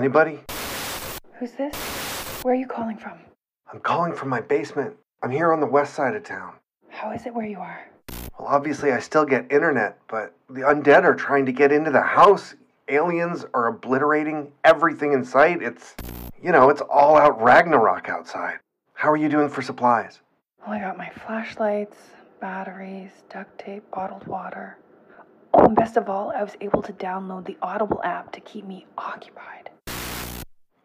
[0.00, 0.40] Anybody?
[1.34, 1.74] Who's this?
[2.40, 3.18] Where are you calling from?
[3.70, 4.96] I'm calling from my basement.
[5.22, 6.54] I'm here on the west side of town.
[6.88, 7.86] How is it where you are?
[8.08, 12.00] Well, obviously, I still get internet, but the undead are trying to get into the
[12.00, 12.54] house.
[12.88, 15.62] Aliens are obliterating everything in sight.
[15.62, 15.94] It's,
[16.42, 18.58] you know, it's all out Ragnarok outside.
[18.94, 20.20] How are you doing for supplies?
[20.60, 21.98] Well, I got my flashlights,
[22.40, 24.78] batteries, duct tape, bottled water.
[25.52, 28.66] Oh, and best of all, I was able to download the Audible app to keep
[28.66, 29.68] me occupied.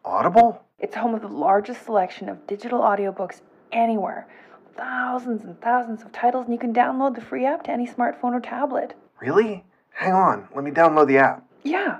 [0.06, 0.62] Audible?
[0.78, 3.40] It's home of the largest selection of digital audiobooks
[3.72, 4.28] anywhere.
[4.76, 8.32] Thousands and thousands of titles, and you can download the free app to any smartphone
[8.32, 8.94] or tablet.
[9.20, 9.64] Really?
[9.90, 11.44] Hang on, let me download the app.
[11.64, 11.98] Yeah.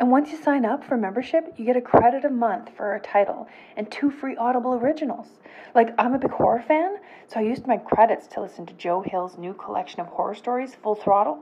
[0.00, 3.00] And once you sign up for membership, you get a credit a month for a
[3.00, 3.46] title
[3.76, 5.28] and two free Audible originals.
[5.76, 6.96] Like, I'm a big horror fan,
[7.28, 10.74] so I used my credits to listen to Joe Hill's new collection of horror stories,
[10.74, 11.38] Full Throttle,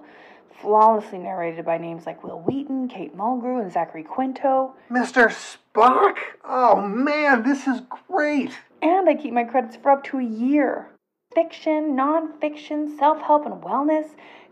[0.60, 4.74] flawlessly narrated by names like Wil Wheaton, Kate Mulgrew, and Zachary Quinto.
[4.90, 5.28] Mr.
[5.28, 6.16] Spock?
[6.44, 8.52] Oh man, this is great!
[8.80, 10.88] And I keep my credits for up to a year.
[11.34, 14.10] Fiction, nonfiction, self help and wellness,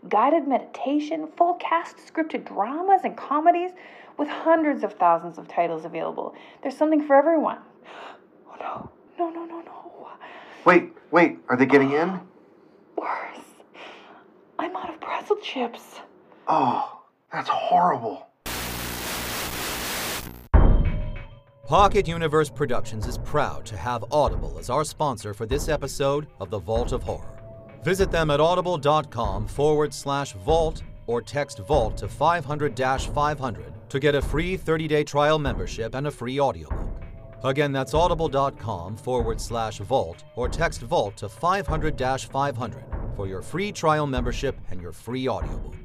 [0.09, 3.71] guided meditation, full cast scripted dramas and comedies
[4.17, 6.33] with hundreds of thousands of titles available.
[6.61, 7.59] There's something for everyone.
[8.47, 10.09] Oh no, no, no, no, no.
[10.63, 12.19] Wait, wait, are they getting in?
[12.95, 13.39] Worse.
[14.59, 15.00] I'm out of
[15.31, 15.99] pretzel chips.
[16.47, 17.01] Oh,
[17.31, 18.27] that's horrible.
[21.67, 26.49] Pocket Universe Productions is proud to have Audible as our sponsor for this episode of
[26.49, 27.39] The Vault of Horror.
[27.83, 34.15] Visit them at audible.com forward slash vault or text vault to 500 500 to get
[34.15, 37.10] a free 30 day trial membership and a free audiobook.
[37.43, 42.83] Again, that's audible.com forward slash vault or text vault to 500 500
[43.15, 45.75] for your free trial membership and your free audiobook.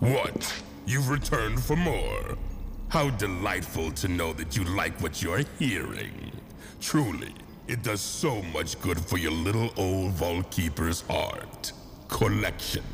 [0.00, 0.62] What?
[0.86, 2.36] You've returned for more?
[2.94, 6.30] How delightful to know that you like what you're hearing.
[6.80, 7.34] Truly,
[7.66, 11.72] it does so much good for your little old Vault Keeper's heart.
[12.06, 12.84] Collection.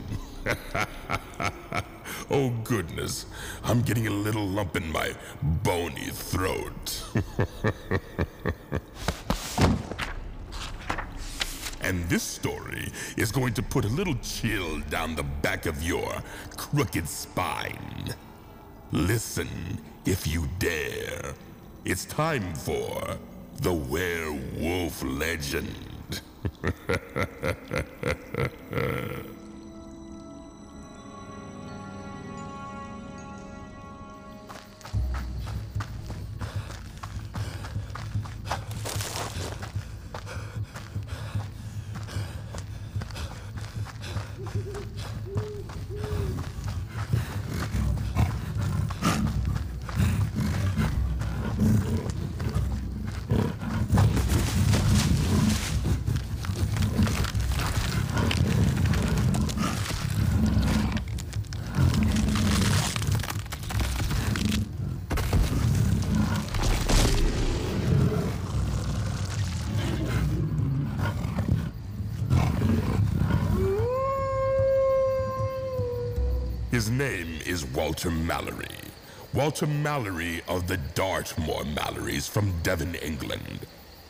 [2.30, 3.26] oh goodness,
[3.62, 5.12] I'm getting a little lump in my
[5.42, 7.04] bony throat.
[11.82, 16.22] And this story is going to put a little chill down the back of your
[16.56, 18.14] crooked spine.
[18.92, 19.48] Listen,
[20.04, 21.34] if you dare.
[21.84, 23.16] It's time for
[23.60, 26.20] the werewolf legend.
[77.00, 78.76] name is Walter Mallory.
[79.32, 83.60] Walter Mallory of the Dartmoor Mallorys from Devon, England.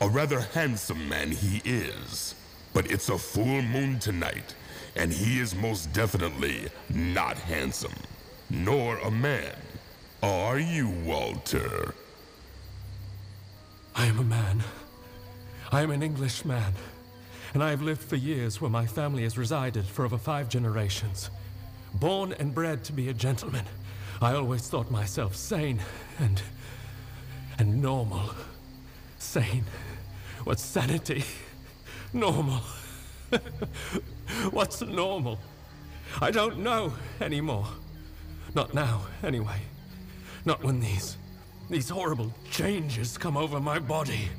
[0.00, 2.34] A rather handsome man he is.
[2.74, 4.56] But it's a full moon tonight,
[4.96, 7.94] and he is most definitely not handsome.
[8.50, 9.54] Nor a man.
[10.20, 11.94] Are you, Walter?
[13.94, 14.64] I am a man.
[15.70, 16.72] I am an English man.
[17.54, 21.30] And I have lived for years where my family has resided for over five generations.
[21.94, 23.64] Born and bred to be a gentleman,
[24.20, 25.80] I always thought myself sane
[26.18, 26.40] and.
[27.58, 28.30] and normal.
[29.18, 29.64] Sane.
[30.44, 31.24] What's sanity?
[32.12, 32.62] Normal.
[34.50, 35.38] What's normal?
[36.20, 37.66] I don't know anymore.
[38.54, 39.60] Not now, anyway.
[40.44, 41.18] Not when these.
[41.68, 44.30] these horrible changes come over my body.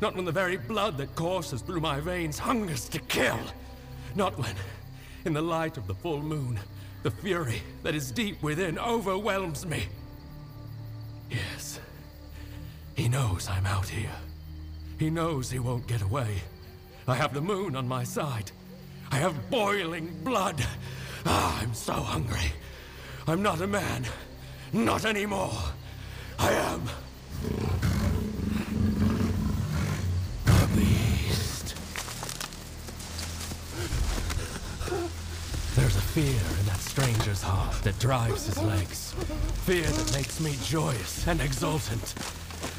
[0.00, 3.38] Not when the very blood that courses through my veins hungers to kill.
[4.14, 4.54] Not when,
[5.24, 6.58] in the light of the full moon,
[7.02, 9.84] the fury that is deep within overwhelms me.
[11.30, 11.80] Yes.
[12.94, 14.16] He knows I'm out here.
[14.98, 16.42] He knows he won't get away.
[17.08, 18.50] I have the moon on my side.
[19.10, 20.64] I have boiling blood.
[21.26, 22.52] Ah, I'm so hungry.
[23.26, 24.04] I'm not a man.
[24.72, 25.58] Not anymore.
[26.38, 26.82] I am.
[30.44, 31.74] The beast.
[35.76, 39.12] There's a fear in stranger's heart that drives his legs.
[39.62, 42.14] Fear that makes me joyous and exultant.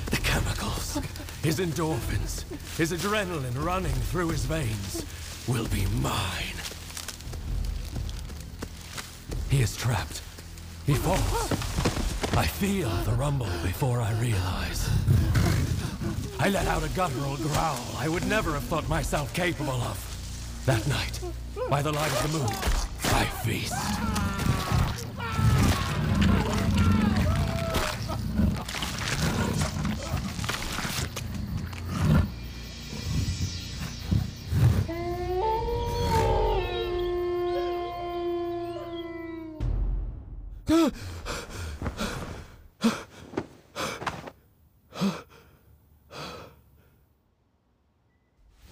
[0.08, 1.00] The chemicals,
[1.42, 2.44] his endorphins,
[2.78, 5.06] his adrenaline running through his veins
[5.48, 6.60] will be mine.
[9.50, 10.22] He is trapped.
[10.86, 11.54] He falls.
[12.36, 14.90] I feel the rumble before I realize.
[16.38, 20.64] I let out a guttural growl I would never have thought myself capable of.
[20.66, 21.22] That night,
[21.69, 22.81] by the light of the moon,
[23.44, 23.74] feast.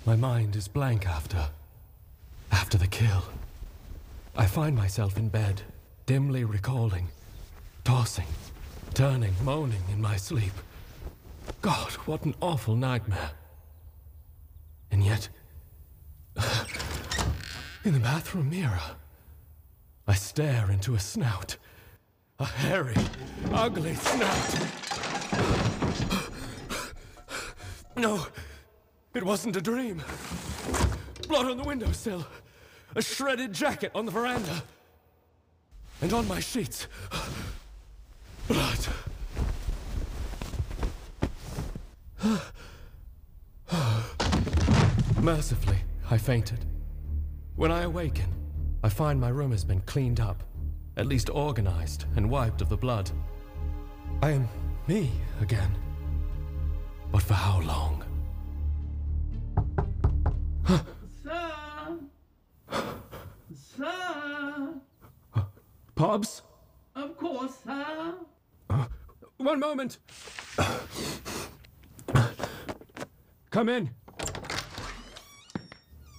[0.05, 1.49] My mind is blank after.
[2.51, 3.23] after the kill.
[4.39, 5.63] I find myself in bed,
[6.05, 7.09] dimly recalling,
[7.83, 8.25] tossing,
[8.93, 10.53] turning, moaning in my sleep.
[11.61, 13.31] God, what an awful nightmare.
[14.91, 15.27] And yet,
[17.83, 18.79] in the bathroom mirror,
[20.07, 21.57] I stare into a snout.
[22.39, 22.95] A hairy,
[23.51, 24.55] ugly snout.
[27.97, 28.25] No,
[29.13, 30.01] it wasn't a dream.
[31.27, 32.25] Blood on the windowsill.
[32.99, 34.61] A shredded jacket on the veranda.
[36.01, 36.85] And on my sheets.
[38.49, 38.87] Blood.
[45.21, 45.77] Mercifully,
[46.11, 46.65] I fainted.
[47.55, 48.35] When I awaken,
[48.83, 50.43] I find my room has been cleaned up,
[50.97, 53.09] at least organized and wiped of the blood.
[54.21, 54.49] I am
[54.87, 55.09] me
[55.39, 55.71] again.
[57.13, 58.08] But for how long?
[66.03, 66.43] Pobbs?
[66.95, 68.13] Of course, sir.
[69.35, 69.97] One moment.
[73.51, 73.89] Come in.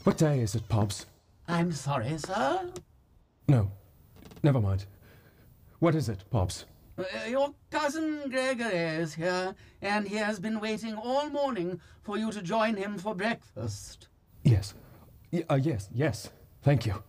[0.04, 1.06] What day is it, Pobbs?
[1.48, 2.70] I'm sorry, sir.
[3.48, 3.72] No,
[4.42, 4.84] never mind.
[5.78, 6.66] What is it, Pobbs?
[6.98, 12.30] Uh, your cousin Gregory is here, and he has been waiting all morning for you
[12.32, 14.08] to join him for breakfast.
[14.44, 14.74] Yes.
[15.32, 16.28] Y- uh, yes, yes.
[16.60, 17.02] Thank you.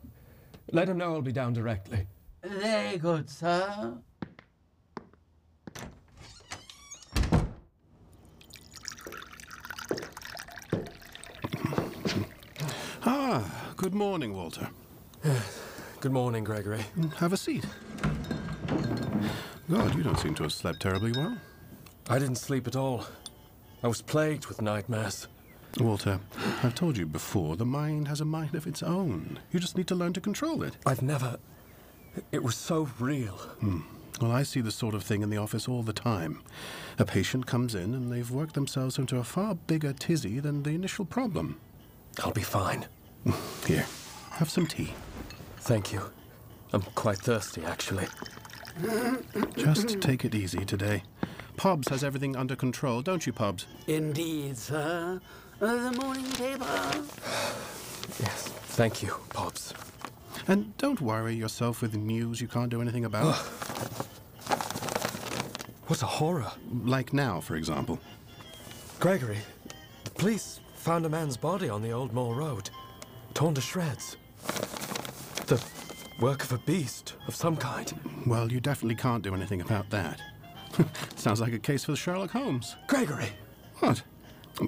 [0.72, 2.08] Let him know I'll be down directly.
[2.44, 3.94] Very good, sir.
[13.04, 14.70] Ah, good morning, Walter.
[16.00, 16.84] Good morning, Gregory.
[17.18, 17.66] Have a seat.
[19.70, 21.38] God, you don't seem to have slept terribly well.
[22.10, 23.06] I didn't sleep at all.
[23.84, 25.28] I was plagued with nightmares.
[25.80, 26.20] Walter,
[26.64, 29.40] I've told you before, the mind has a mind of its own.
[29.52, 30.76] You just need to learn to control it.
[30.86, 31.38] I've never.
[32.32, 33.34] It was so real.
[33.60, 33.80] Hmm.
[34.22, 36.42] Well, I see this sort of thing in the office all the time.
[37.00, 40.72] A patient comes in and they've worked themselves into a far bigger tizzy than the
[40.72, 41.60] initial problem.
[42.24, 42.86] I'll be fine.
[43.66, 43.86] Here,
[44.32, 44.94] have some tea.
[45.58, 46.02] Thank you.
[46.74, 48.08] I'm quite thirsty, actually.
[49.58, 51.04] Just take it easy today.
[51.58, 53.66] Pobbs has everything under control, don't you, Pobbs?
[53.88, 55.20] Indeed, sir.
[55.60, 56.66] The morning paper.
[58.20, 58.50] Yes.
[58.76, 59.74] Thank you, Pobbs.
[60.48, 63.36] And don't worry yourself with news you can't do anything about.
[65.88, 66.52] What a horror.
[66.86, 68.00] like now, for example.
[69.00, 69.40] Gregory,
[70.04, 72.70] the police found a man's body on the Old Moor Road,
[73.34, 74.16] torn to shreds.
[75.48, 75.62] The
[76.20, 77.94] work of a beast of some kind.
[78.26, 80.22] Well, you definitely can't do anything about that.
[81.16, 82.76] Sounds like a case for Sherlock Holmes.
[82.88, 83.30] Gregory!
[83.80, 84.02] What?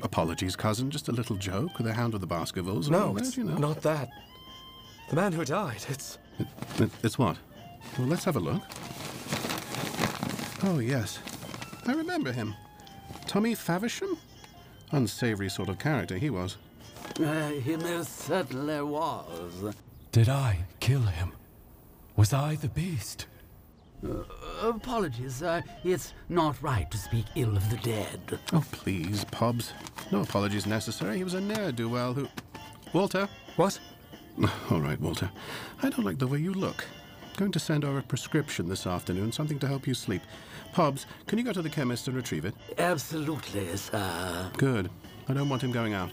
[0.01, 0.89] Apologies, cousin.
[0.89, 2.89] Just a little joke the Hound of the Baskervilles.
[2.89, 3.58] No, that, it's you know.
[3.58, 4.10] not that.
[5.10, 6.17] The man who died, it's.
[6.79, 7.38] It- it's what?
[7.98, 8.62] Well, let's have a look.
[10.63, 11.19] Oh, yes.
[11.86, 12.55] I remember him.
[13.27, 14.17] Tommy Faversham?
[14.91, 16.57] Unsavory sort of character he was.
[17.19, 19.75] Uh, he most certainly was.
[20.12, 21.33] Did I kill him?
[22.15, 23.27] Was I the beast?
[24.62, 25.63] Apologies, sir.
[25.83, 28.39] It's not right to speak ill of the dead.
[28.51, 29.74] Oh, please, Pobbs.
[30.12, 31.17] No apologies necessary.
[31.17, 32.27] He was a ne'er-do-well who...
[32.93, 33.27] Walter?
[33.55, 33.79] What?
[34.72, 35.30] All right, Walter.
[35.82, 36.86] I don't like the way you look.
[37.38, 40.22] Going to send over a prescription this afternoon, something to help you sleep.
[40.72, 42.54] Pobbs, can you go to the chemist and retrieve it?
[42.78, 44.52] Absolutely, sir.
[44.58, 44.90] Good.
[45.28, 46.12] I don't want him going out.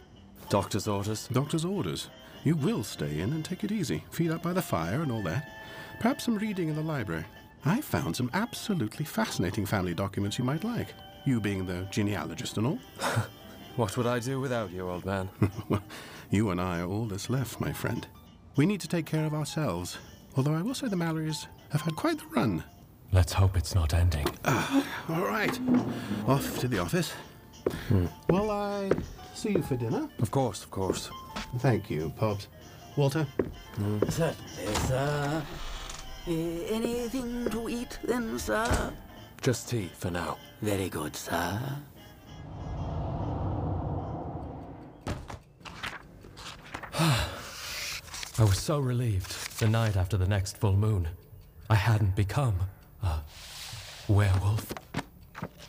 [0.48, 1.28] Doctor's orders.
[1.28, 2.08] Doctor's orders.
[2.44, 4.04] You will stay in and take it easy.
[4.10, 5.48] Feed up by the fire and all that.
[6.00, 7.24] Perhaps some reading in the library.
[7.64, 10.94] I found some absolutely fascinating family documents you might like.
[11.26, 12.78] You being the genealogist and all.
[13.76, 15.30] What would I do without you, old man?
[15.68, 15.82] well,
[16.30, 18.06] you and I are all that's left, my friend.
[18.56, 19.98] We need to take care of ourselves.
[20.36, 22.64] Although I will say the Mallorys have had quite the run.
[23.12, 24.26] Let's hope it's not ending.
[24.44, 25.58] Ah, all right.
[26.28, 27.12] Off to the office.
[27.88, 28.06] Hmm.
[28.28, 28.90] Will I
[29.34, 30.08] see you for dinner?
[30.20, 31.10] Of course, of course.
[31.58, 32.46] Thank you, Pobbs.
[32.96, 33.26] Walter?
[34.08, 35.42] Certainly, sir.
[36.26, 38.92] Eh, anything to eat then, sir?
[39.42, 40.36] Just tea for now.
[40.60, 41.58] Very good, sir.
[48.40, 51.06] I was so relieved the night after the next full moon.
[51.68, 52.58] I hadn't become
[53.02, 53.18] a
[54.08, 54.72] werewolf.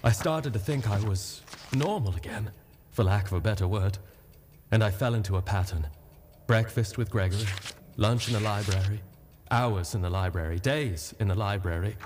[0.05, 1.41] I started to think I was
[1.73, 2.49] normal again,
[2.91, 3.97] for lack of a better word,
[4.71, 5.85] and I fell into a pattern.
[6.47, 7.43] Breakfast with Gregory,
[7.97, 9.01] lunch in the library,
[9.51, 11.97] hours in the library, days in the library,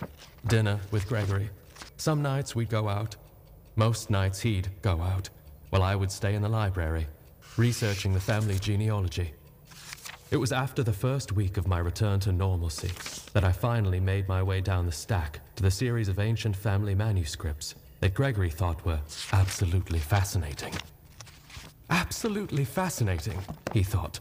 [0.48, 1.51] dinner with Gregory.
[1.98, 3.15] Some nights we'd go out,
[3.75, 5.29] most nights he'd go out,
[5.69, 7.05] while I would stay in the library,
[7.55, 9.36] researching the family genealogy.
[10.32, 12.91] It was after the first week of my return to normalcy
[13.34, 16.96] that I finally made my way down the stack to the series of ancient family
[16.96, 19.00] manuscripts that Gregory thought were
[19.34, 20.74] absolutely fascinating.
[21.91, 23.38] Absolutely fascinating,
[23.72, 24.20] he thought.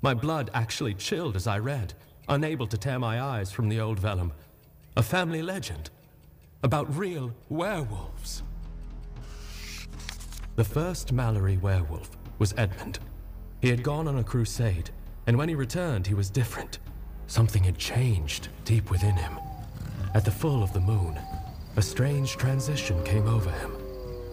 [0.00, 1.92] My blood actually chilled as I read,
[2.28, 4.32] unable to tear my eyes from the old vellum.
[4.96, 5.90] A family legend
[6.62, 8.44] about real werewolves.
[10.54, 13.00] The first Mallory werewolf was Edmund.
[13.60, 14.90] He had gone on a crusade,
[15.26, 16.78] and when he returned, he was different.
[17.26, 19.38] Something had changed deep within him.
[20.14, 21.18] At the full of the moon,
[21.76, 23.72] a strange transition came over him.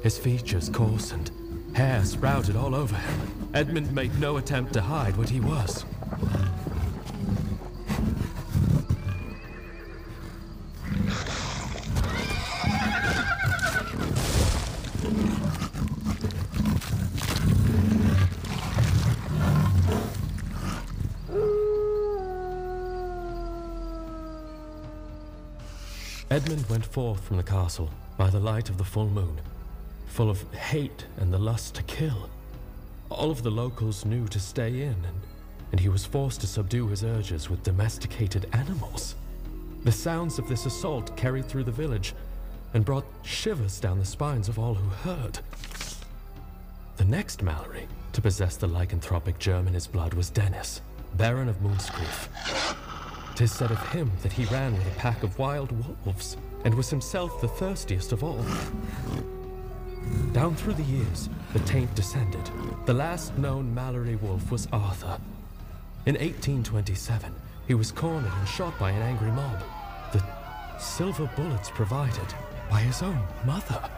[0.04, 1.32] His features coarsened,
[1.74, 3.50] hair sprouted all over him.
[3.54, 5.86] Edmund made no attempt to hide what he was.
[26.32, 29.42] Edmund went forth from the castle by the light of the full moon,
[30.06, 32.30] full of hate and the lust to kill.
[33.10, 35.22] All of the locals knew to stay in, and,
[35.72, 39.16] and he was forced to subdue his urges with domesticated animals.
[39.84, 42.14] The sounds of this assault carried through the village
[42.76, 45.40] and brought shivers down the spines of all who heard.
[46.98, 50.82] The next Mallory to possess the lycanthropic germ in his blood was Dennis,
[51.16, 52.76] Baron of Moonscreef.
[53.40, 55.72] Tis said of him that he ran with a pack of wild
[56.06, 58.44] wolves and was himself the thirstiest of all.
[60.34, 62.52] Down through the years, the taint descended.
[62.86, 65.22] The last known Mallory wolf was Arthur.
[66.06, 67.34] In 1827,
[67.66, 69.64] he was cornered and shot by an angry mob.
[70.12, 70.22] The
[70.78, 72.34] silver bullets provided
[72.70, 73.90] by his own mother.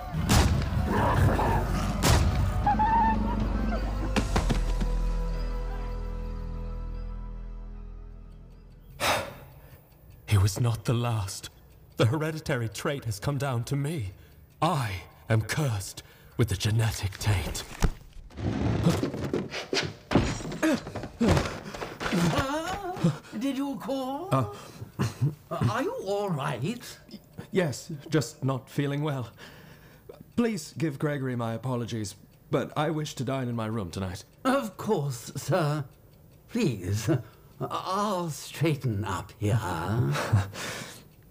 [10.41, 11.51] Was not the last.
[11.97, 14.11] The hereditary trait has come down to me.
[14.59, 14.91] I
[15.29, 16.01] am cursed
[16.35, 17.63] with the genetic taint.
[22.33, 24.29] Uh, did you call?
[24.31, 24.45] Uh.
[25.51, 26.97] Uh, are you all right?
[27.51, 29.29] Yes, just not feeling well.
[30.35, 32.15] Please give Gregory my apologies,
[32.49, 34.23] but I wish to dine in my room tonight.
[34.43, 35.85] Of course, sir.
[36.49, 37.09] Please,
[37.69, 39.59] I'll straighten up here.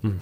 [0.02, 0.16] Hmm.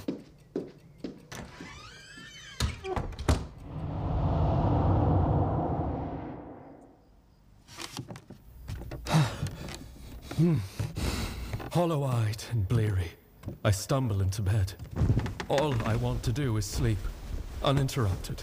[10.36, 10.56] Hmm.
[11.72, 13.12] Hollow eyed and bleary,
[13.64, 14.72] I stumble into bed.
[15.48, 16.98] All I want to do is sleep,
[17.62, 18.42] uninterrupted.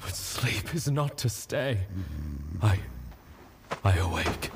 [0.00, 1.80] But sleep is not to stay.
[2.62, 2.78] I.
[3.84, 4.50] I awake.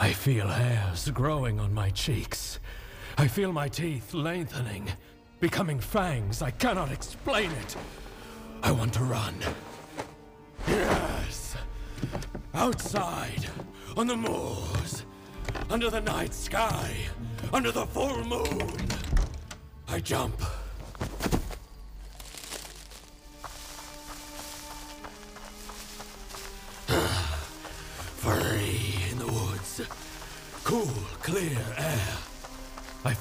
[0.00, 2.58] I feel hairs growing on my cheeks.
[3.16, 4.88] I feel my teeth lengthening,
[5.38, 6.42] becoming fangs.
[6.42, 7.76] I cannot explain it.
[8.64, 9.36] I want to run.
[10.66, 11.56] Yes!
[12.52, 13.46] Outside,
[13.96, 15.04] on the moors,
[15.70, 16.96] under the night sky,
[17.52, 18.76] under the full moon.
[19.88, 20.40] I jump.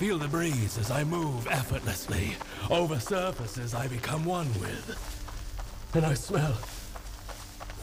[0.01, 2.36] Feel the breeze as I move effortlessly
[2.72, 4.98] over surfaces I become one with.
[5.93, 6.53] And I smell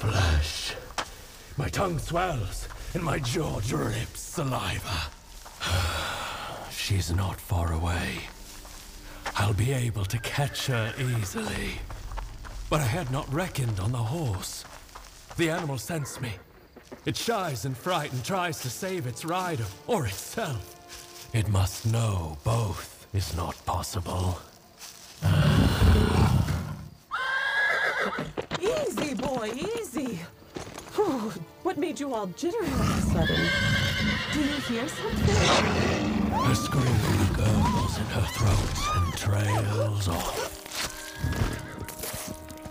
[0.00, 0.75] flesh.
[1.56, 5.12] My tongue swells and my jaw drips saliva.
[6.72, 8.22] She's not far away.
[9.37, 11.78] I'll be able to catch her easily.
[12.68, 14.64] But I had not reckoned on the horse.
[15.37, 16.32] The animal scents me.
[17.06, 20.75] It shies in fright and tries to save its rider or itself.
[21.32, 24.38] It must know both is not possible.
[28.61, 30.20] Easy, boy, easy.
[30.94, 31.32] Whew,
[31.64, 33.47] what made you all jittery all of a sudden?
[34.32, 35.35] Do you hear something?
[36.32, 40.54] Her scream gurgles in her throat and trails off.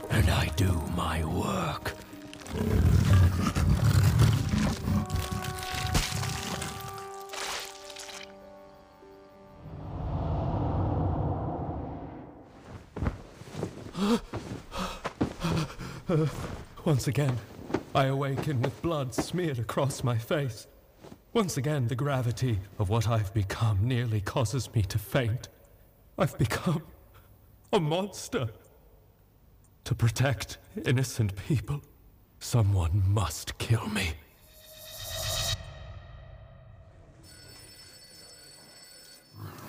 [0.09, 1.96] And I do my work.
[16.85, 17.37] Once again,
[17.93, 20.67] I awaken with blood smeared across my face.
[21.33, 25.49] Once again, the gravity of what I've become nearly causes me to faint.
[26.17, 26.81] I've become
[27.73, 28.47] a monster.
[29.83, 31.81] To protect innocent people,
[32.39, 34.11] someone must kill me.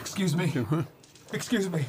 [0.00, 0.52] Excuse me.
[1.32, 1.84] Excuse me.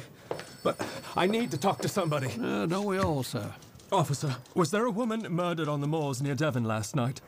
[0.64, 0.84] But
[1.16, 2.32] I need to talk to somebody.
[2.40, 3.52] Uh, don't we all, sir?
[3.92, 7.20] Officer, was there a woman murdered on the moors near Devon last night?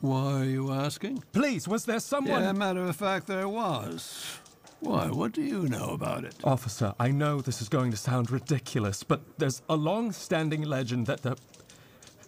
[0.00, 1.22] Why are you asking?
[1.32, 2.42] Please, was there someone.
[2.42, 4.38] Yeah, matter of fact, there was.
[4.80, 6.34] Why, what do you know about it?
[6.42, 11.06] Officer, I know this is going to sound ridiculous, but there's a long standing legend
[11.06, 11.36] that the.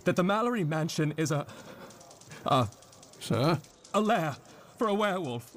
[0.05, 1.47] that the Mallory Mansion is a.
[2.47, 2.69] a.
[3.19, 3.59] Sir?
[3.95, 4.37] a lair
[4.79, 5.57] for a werewolf.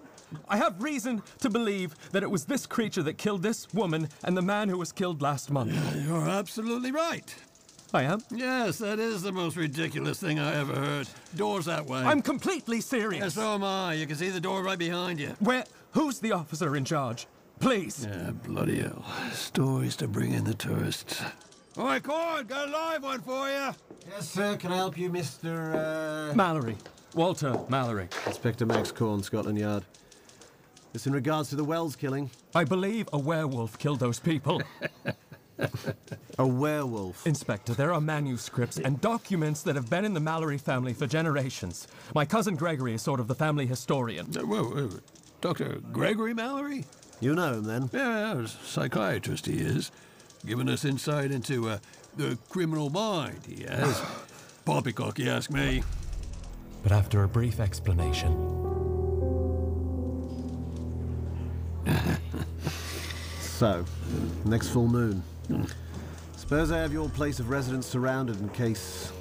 [0.49, 4.35] I have reason to believe that it was this creature that killed this woman and
[4.35, 5.73] the man who was killed last month.
[6.05, 7.33] You're absolutely right.
[7.95, 8.21] I am.
[8.29, 11.07] Yes, that is the most ridiculous thing I ever heard.
[11.33, 11.99] Door's that way.
[11.99, 13.33] I'm completely Yeah, serious.
[13.35, 13.93] so am I.
[13.93, 15.29] You can see the door right behind you.
[15.39, 15.63] Where.
[15.91, 17.25] Who's the officer in charge?
[17.61, 18.05] Please.
[18.05, 19.05] Yeah, bloody hell.
[19.31, 21.21] Stories to bring in the tourists.
[21.77, 23.73] All right, Cord, got a live one for you.
[24.09, 24.57] Yes, sir.
[24.57, 26.31] Can I help you, Mr.
[26.31, 26.35] Uh...
[26.35, 26.75] Mallory.
[27.13, 28.09] Walter Mallory.
[28.27, 29.85] Inspector Max Corn, Scotland Yard.
[30.93, 32.29] It's in regards to the Wells killing.
[32.53, 34.61] I believe a werewolf killed those people.
[36.39, 37.25] A werewolf.
[37.25, 41.87] Inspector, there are manuscripts and documents that have been in the Mallory family for generations.
[42.13, 44.27] My cousin Gregory is sort of the family historian.
[44.35, 44.99] Uh, whoa, whoa, whoa.
[45.41, 45.79] Dr.
[45.91, 46.85] Gregory Mallory?
[47.19, 47.89] You know him then?
[47.93, 49.91] Yeah, yeah, psychiatrist he is.
[50.45, 51.77] Giving us insight into uh,
[52.17, 54.01] the criminal mind, he has.
[54.65, 55.83] Poppycock, you ask me.
[56.83, 58.33] But after a brief explanation,
[63.39, 63.85] So,
[64.43, 65.23] next full moon.
[66.35, 69.11] Suppose I have your place of residence surrounded in case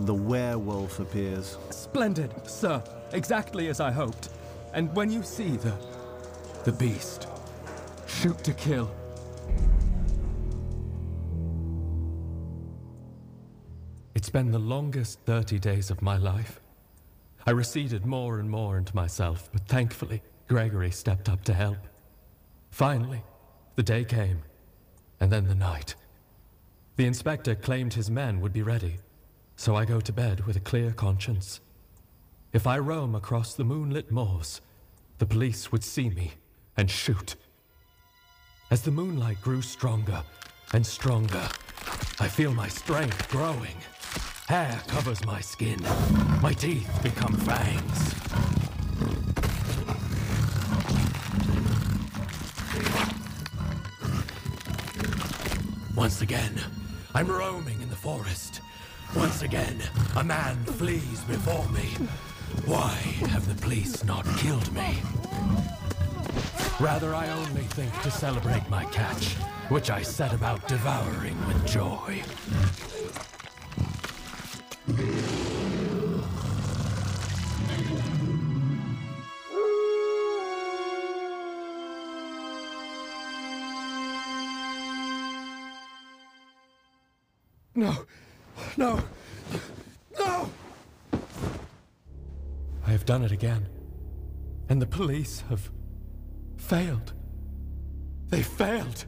[0.00, 1.58] the werewolf appears.
[1.70, 2.82] splendid, sir.
[3.12, 4.28] Exactly as I hoped.
[4.72, 5.74] And when you see the.
[6.64, 7.26] the beast,
[8.06, 8.90] shoot to kill.
[14.14, 16.60] It's been the longest 30 days of my life.
[17.46, 21.78] I receded more and more into myself, but thankfully, Gregory stepped up to help.
[22.70, 23.22] Finally,
[23.76, 24.42] the day came,
[25.20, 25.94] and then the night.
[26.96, 28.98] The inspector claimed his men would be ready,
[29.56, 31.60] so I go to bed with a clear conscience.
[32.52, 34.60] If I roam across the moonlit moors,
[35.18, 36.32] the police would see me
[36.76, 37.36] and shoot.
[38.70, 40.22] As the moonlight grew stronger
[40.72, 41.48] and stronger,
[42.20, 43.76] I feel my strength growing.
[44.48, 45.80] Hair covers my skin.
[46.40, 48.47] My teeth become fangs.
[55.98, 56.54] Once again,
[57.12, 58.60] I'm roaming in the forest.
[59.16, 59.82] Once again,
[60.14, 61.88] a man flees before me.
[62.66, 62.92] Why
[63.32, 64.98] have the police not killed me?
[66.78, 69.34] Rather, I only think to celebrate my catch,
[69.70, 72.22] which I set about devouring with joy.
[87.78, 87.94] No!
[88.76, 89.00] No!
[90.18, 90.50] No!
[92.84, 93.68] I have done it again.
[94.68, 95.70] And the police have
[96.56, 97.12] failed.
[98.30, 99.04] They failed.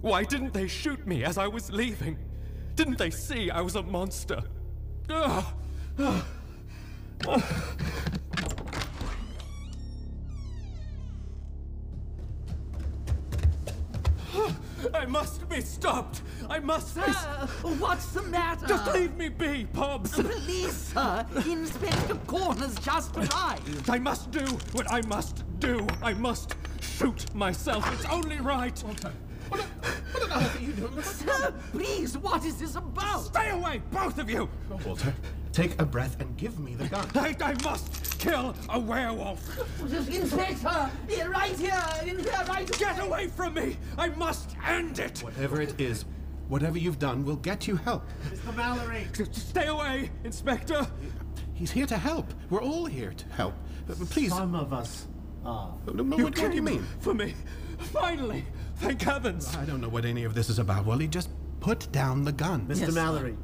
[0.00, 2.16] Why didn't they shoot me as I was leaving?
[2.76, 4.44] Didn't they see I was a monster?
[5.10, 5.52] Ah!
[5.98, 6.24] Ah!
[7.26, 7.42] I
[16.68, 17.12] must be.
[17.14, 18.66] Sir, what's the matter?
[18.66, 20.12] Just leave me be, Pobbs!
[20.12, 21.26] Please, sir.
[21.46, 23.88] Inspector Corner's just arrived.
[23.88, 25.86] I must do what I must do.
[26.02, 27.90] I must shoot myself.
[27.94, 28.82] It's only right.
[28.84, 29.12] Walter!
[29.48, 30.72] What about you?
[30.72, 31.02] doing?
[31.02, 33.24] Sir, please, what is this about?
[33.24, 34.46] Stay away, both of you!
[34.84, 35.14] Walter,
[35.52, 37.06] take a breath and give me the gun.
[37.14, 39.40] I, I must kill a werewolf!
[39.80, 43.78] Inspector, here, right here, in here, right Get away from me!
[43.96, 45.20] I must end it!
[45.20, 46.04] Whatever it is,
[46.48, 48.04] whatever you've done will get you help.
[48.30, 48.54] Mr.
[48.56, 49.06] Mallory!
[49.32, 50.86] Stay away, Inspector!
[51.54, 52.32] He's here to help.
[52.50, 53.54] We're all here to help.
[53.90, 54.30] Uh, Please.
[54.30, 55.06] Some of us
[55.44, 55.74] are.
[55.86, 56.86] No, no, what, what do you mean?
[57.00, 57.34] For me.
[57.78, 58.44] Finally!
[58.76, 59.56] Thank heavens!
[59.56, 61.08] I don't know what any of this is about, Wally.
[61.08, 61.30] Just
[61.60, 62.66] put down the gun.
[62.66, 62.80] Mr.
[62.80, 63.36] Yes, Mallory,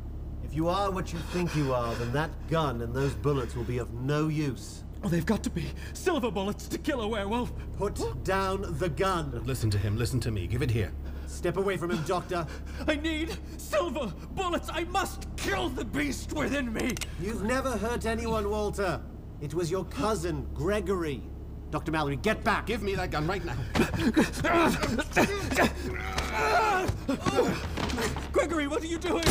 [0.44, 3.64] if you are what you think you are, then that gun and those bullets will
[3.64, 4.84] be of no use.
[5.02, 7.52] Oh, they've got to be silver bullets to kill a werewolf.
[7.76, 9.42] Put down the gun.
[9.44, 9.98] Listen to him.
[9.98, 10.46] Listen to me.
[10.46, 10.92] Give it here.
[11.26, 12.46] Step away from him, Doctor.
[12.86, 14.68] I need silver bullets.
[14.72, 16.94] I must kill the beast within me.
[17.20, 19.00] You've never hurt anyone, Walter.
[19.40, 21.22] It was your cousin, Gregory.
[21.70, 21.90] Dr.
[21.90, 22.66] Mallory, get back.
[22.66, 23.56] Give me that gun right now.
[28.32, 29.24] Gregory, what are you doing?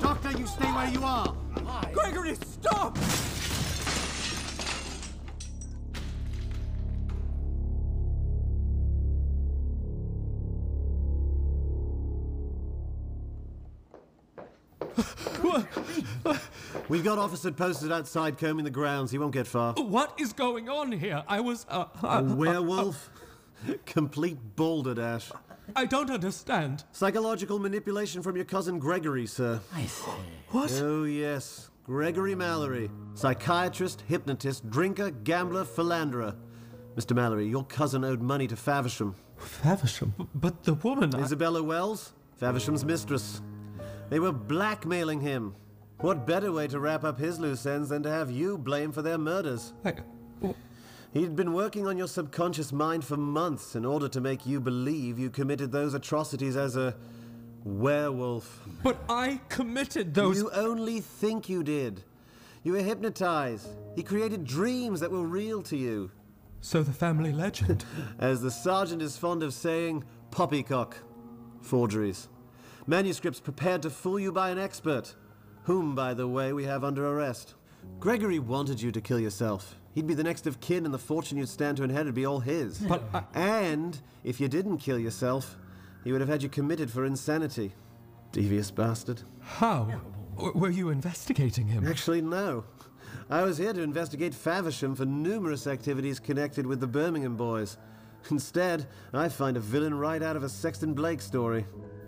[0.00, 1.36] Doctor, you stay where you are.
[1.92, 2.98] Gregory, stop!
[16.88, 19.10] We've got Officer posted outside combing the grounds.
[19.10, 19.72] He won't get far.
[19.74, 21.24] What is going on here?
[21.26, 21.66] I was.
[21.68, 23.10] Uh, A uh, werewolf?
[23.86, 25.32] Complete balderdash.
[25.74, 26.84] I don't understand.
[26.92, 29.60] Psychological manipulation from your cousin Gregory, sir.
[29.74, 30.10] I see.
[30.50, 30.70] What?
[30.80, 31.70] Oh, yes.
[31.82, 32.88] Gregory Mallory.
[33.14, 36.34] Psychiatrist, hypnotist, drinker, gambler, philanderer.
[36.96, 37.16] Mr.
[37.16, 39.14] Mallory, your cousin owed money to Faversham.
[39.38, 40.14] Faversham?
[40.16, 41.14] B- But the woman.
[41.14, 43.40] I- Isabella Wells, Faversham's mistress.
[44.08, 45.54] They were blackmailing him.
[45.98, 49.02] What better way to wrap up his loose ends than to have you blamed for
[49.02, 49.72] their murders?
[51.14, 55.18] He'd been working on your subconscious mind for months in order to make you believe
[55.18, 56.94] you committed those atrocities as a
[57.64, 58.60] werewolf.
[58.82, 60.36] But I committed those.
[60.36, 62.02] You only think you did.
[62.62, 63.68] You were hypnotized.
[63.94, 66.10] He created dreams that were real to you.
[66.60, 67.86] So the family legend.
[68.18, 70.98] As the sergeant is fond of saying, poppycock.
[71.62, 72.28] Forgeries.
[72.86, 75.14] Manuscripts prepared to fool you by an expert,
[75.66, 77.54] whom, by the way, we have under arrest.
[78.00, 79.74] Gregory wanted you to kill yourself.
[79.94, 82.24] He'd be the next of kin, and the fortune you'd stand to inherit would be
[82.26, 82.78] all his.
[82.88, 85.56] But I- And if you didn't kill yourself,
[86.04, 87.72] he would have had you committed for insanity.
[88.32, 89.22] Devious bastard.
[89.40, 90.00] How?
[90.36, 91.86] Were you investigating him?
[91.86, 92.64] Actually, no.
[93.30, 97.76] I was here to investigate Faversham for numerous activities connected with the Birmingham boys.
[98.30, 101.64] Instead, I find a villain right out of a Sexton Blake story.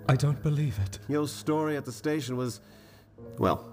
[0.09, 0.99] I don't believe it.
[1.09, 2.61] Your story at the station was.
[3.39, 3.65] Well.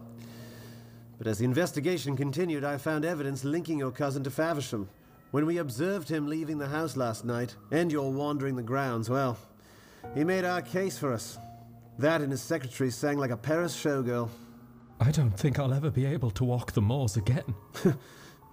[1.18, 4.90] But as the investigation continued, I found evidence linking your cousin to Faversham.
[5.32, 9.38] When we observed him leaving the house last night, and your wandering the grounds, well,
[10.14, 11.38] he made our case for us.
[11.98, 14.30] That and his secretary sang like a Paris showgirl.
[15.00, 17.56] I don't think I'll ever be able to walk the moors again.
[17.86, 17.96] At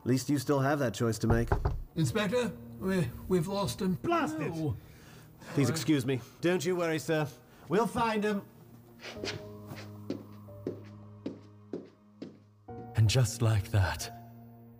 [0.05, 1.49] least you still have that choice to make.
[1.95, 2.51] Inspector,
[2.81, 3.99] we, we've lost him.
[4.03, 4.53] Blast it.
[4.55, 4.75] Oh.
[5.55, 6.21] Please excuse me.
[6.41, 7.27] Don't you worry, sir.
[7.69, 8.43] We'll find him.
[13.03, 14.09] And just like that,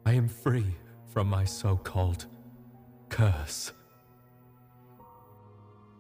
[0.07, 0.77] I am free
[1.13, 2.27] from my so called
[3.09, 3.73] curse.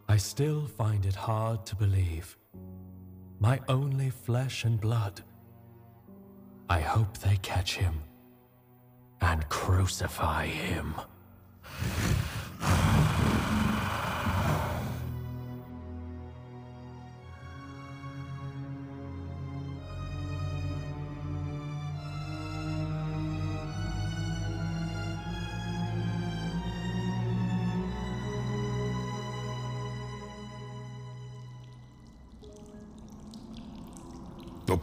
[0.09, 2.37] I still find it hard to believe.
[3.41, 5.23] My only flesh and blood.
[6.71, 8.05] I hope they catch him
[9.21, 10.95] and crucify him.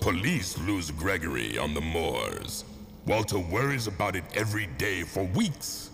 [0.10, 2.66] Police lose Gregory on the moors.
[3.06, 5.92] Walter worries about it every day for weeks.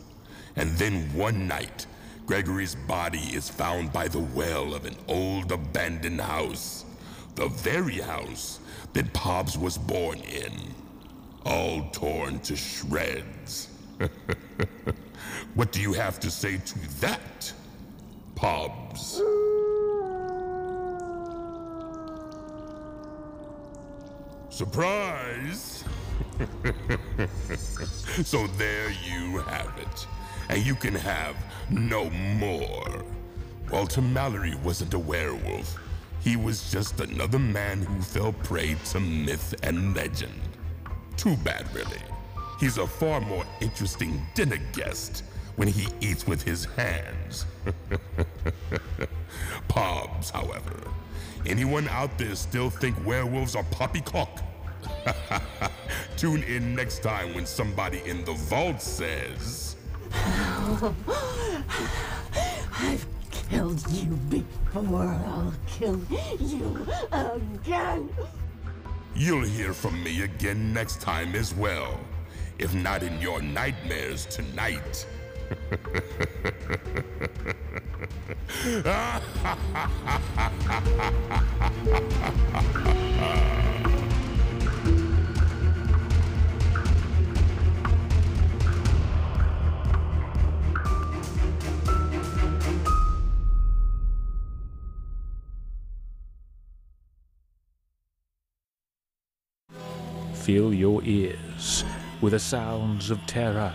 [0.55, 1.85] And then one night,
[2.25, 6.85] Gregory's body is found by the well of an old abandoned house.
[7.35, 8.59] The very house
[8.93, 10.53] that Pobbs was born in.
[11.45, 13.67] All torn to shreds.
[15.55, 17.51] what do you have to say to that,
[18.35, 19.21] Pobbs?
[24.55, 25.83] Surprise!
[28.23, 30.07] so there you have it.
[30.47, 31.35] And you can have
[31.69, 33.03] no more.
[33.69, 35.75] Walter Mallory wasn't a werewolf.
[36.21, 40.39] He was just another man who fell prey to myth and legend.
[41.17, 42.01] Too bad, really.
[42.57, 47.45] He's a far more interesting dinner guest when he eats with his hands.
[49.67, 50.75] Pobbs, however.
[51.45, 54.41] Anyone out there still think werewolves are poppycock?
[56.17, 59.75] Tune in next time when somebody in the vault says.
[62.77, 65.19] I've killed you before.
[65.27, 66.01] I'll kill
[66.39, 68.09] you again.
[69.15, 71.99] You'll hear from me again next time as well.
[72.57, 75.05] If not in your nightmares tonight.
[100.45, 101.83] Fill your ears
[102.21, 103.73] with the sounds of terror.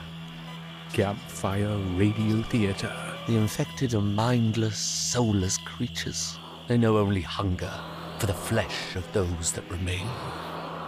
[0.92, 2.92] Campfire Radio Theatre.
[3.28, 6.36] The infected are mindless, soulless creatures.
[6.66, 7.72] They know only hunger
[8.18, 10.06] for the flesh of those that remain.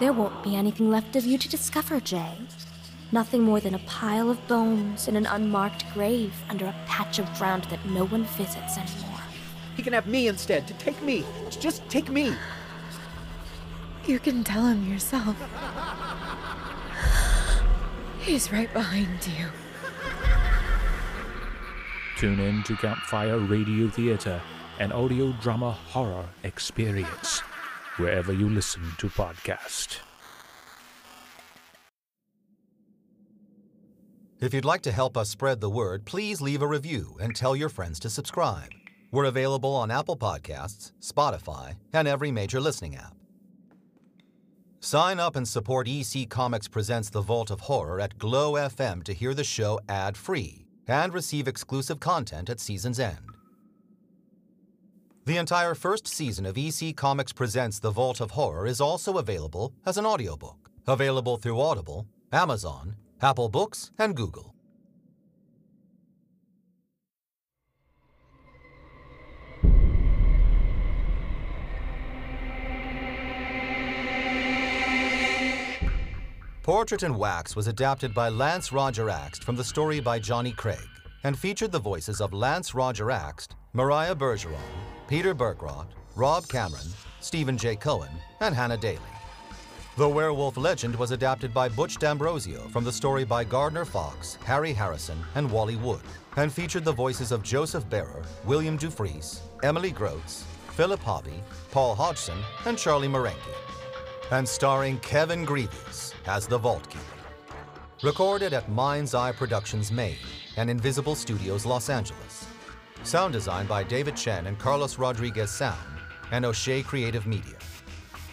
[0.00, 2.32] There won't be anything left of you to discover, Jay.
[3.12, 7.32] Nothing more than a pile of bones in an unmarked grave under a patch of
[7.38, 9.20] ground that no one visits anymore.
[9.76, 10.66] He can have me instead.
[10.66, 11.24] To take me.
[11.50, 12.34] To Just take me.
[14.06, 15.36] You can tell him yourself.
[18.20, 19.46] He's right behind you.
[22.22, 24.40] Tune in to Campfire Radio Theatre,
[24.78, 27.40] an audio drama horror experience,
[27.96, 29.98] wherever you listen to podcasts.
[34.40, 37.56] If you'd like to help us spread the word, please leave a review and tell
[37.56, 38.70] your friends to subscribe.
[39.10, 43.16] We're available on Apple Podcasts, Spotify, and every major listening app.
[44.78, 49.12] Sign up and support EC Comics Presents The Vault of Horror at Glow FM to
[49.12, 53.32] hear the show ad free and receive exclusive content at season's end.
[55.24, 59.72] The entire first season of EC Comics Presents The Vault of Horror is also available
[59.86, 64.51] as an audiobook, available through Audible, Amazon, Apple Books, and Google.
[76.62, 80.86] Portrait in Wax was adapted by Lance Roger Axt from the story by Johnny Craig
[81.24, 84.60] and featured the voices of Lance Roger Axt, Mariah Bergeron,
[85.08, 86.86] Peter Bergrot, Rob Cameron,
[87.18, 87.74] Stephen J.
[87.74, 89.00] Cohen, and Hannah Daly.
[89.96, 94.72] The Werewolf Legend was adapted by Butch D'Ambrosio from the story by Gardner Fox, Harry
[94.72, 96.02] Harrison, and Wally Wood,
[96.36, 100.44] and featured the voices of Joseph Bearer, William Dufris, Emily Groats,
[100.76, 103.56] Philip Hobby, Paul Hodgson, and Charlie Marenke,
[104.30, 107.04] and starring Kevin Greaves as the Vault Keeper.
[108.02, 110.16] Recorded at Mind's Eye Productions, Maine,
[110.56, 112.46] and Invisible Studios, Los Angeles.
[113.04, 115.78] Sound design by David Chen and Carlos Rodriguez Sound,
[116.30, 117.58] and O'Shea Creative Media.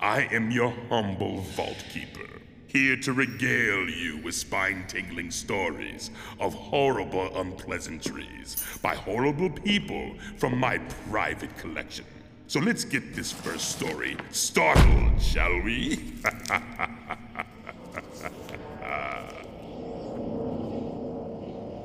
[0.00, 6.54] I am your humble vault keeper, here to regale you with spine tingling stories of
[6.54, 10.78] horrible unpleasantries by horrible people from my
[11.10, 12.04] private collection.
[12.46, 15.96] So let's get this first story startled, shall we?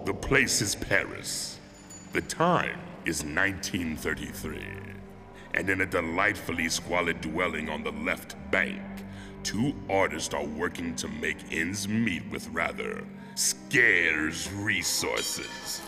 [0.06, 1.49] the place is Paris.
[2.12, 4.65] The time is 1933.
[5.54, 8.82] And in a delightfully squalid dwelling on the left bank,
[9.43, 13.04] two artists are working to make ends meet with rather
[13.36, 15.82] scarce resources.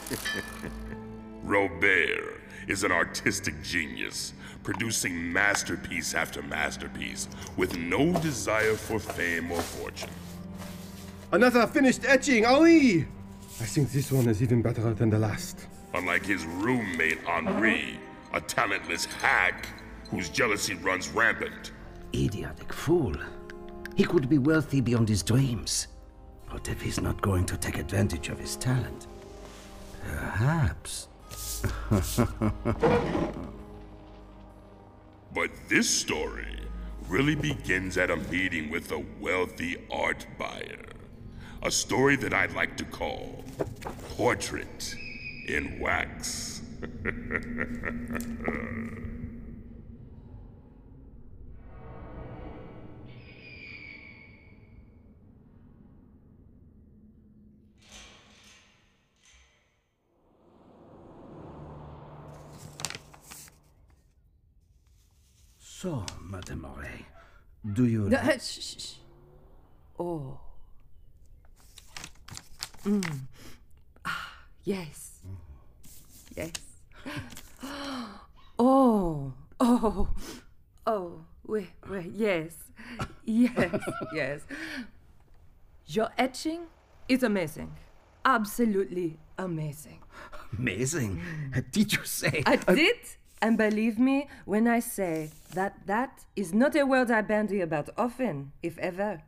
[1.44, 9.60] Robert is an artistic genius, producing masterpiece after masterpiece with no desire for fame or
[9.60, 10.10] fortune.
[11.32, 13.08] Another finished etching, Henri!
[13.60, 15.68] I think this one is even better than the last.
[15.94, 18.00] Unlike his roommate Henri,
[18.34, 19.68] a talentless hack
[20.10, 21.72] whose jealousy runs rampant.
[22.14, 23.14] Idiotic fool.
[23.96, 25.88] He could be wealthy beyond his dreams.
[26.50, 29.08] But if he's not going to take advantage of his talent,
[30.06, 31.08] perhaps.
[35.34, 36.60] But this story
[37.08, 40.86] really begins at a meeting with a wealthy art buyer.
[41.64, 43.46] A story that I'd like to call
[44.18, 44.96] Portrait
[45.52, 46.62] in Wax.
[65.60, 67.06] So, Madame Moray,
[67.74, 68.08] do you.
[68.08, 68.94] No, uh, shh, shh, shh.
[70.00, 70.40] Oh.
[72.86, 73.20] Mm.
[74.06, 74.34] Ah,
[74.64, 75.11] yes.
[76.36, 76.52] Yes.
[78.64, 80.10] Oh, oh,
[80.86, 82.54] oh, wait, wait, yes,
[83.26, 83.82] yes,
[84.14, 84.42] yes.
[85.88, 86.68] Your etching
[87.10, 87.76] is amazing.
[88.24, 90.04] Absolutely amazing.
[90.60, 91.22] Amazing.
[91.54, 91.72] Mm.
[91.72, 92.44] Did you say?
[92.46, 92.98] I did,
[93.42, 97.90] and believe me when I say that that is not a word I bandy about
[97.98, 99.24] often, if ever.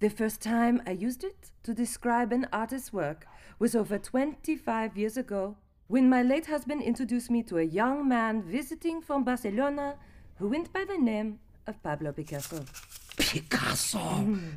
[0.00, 3.28] The first time I used it to describe an artist's work
[3.60, 5.56] was over 25 years ago
[5.88, 9.96] when my late husband introduced me to a young man visiting from Barcelona
[10.36, 12.64] who went by the name of Pablo Picasso.
[13.16, 13.98] Picasso!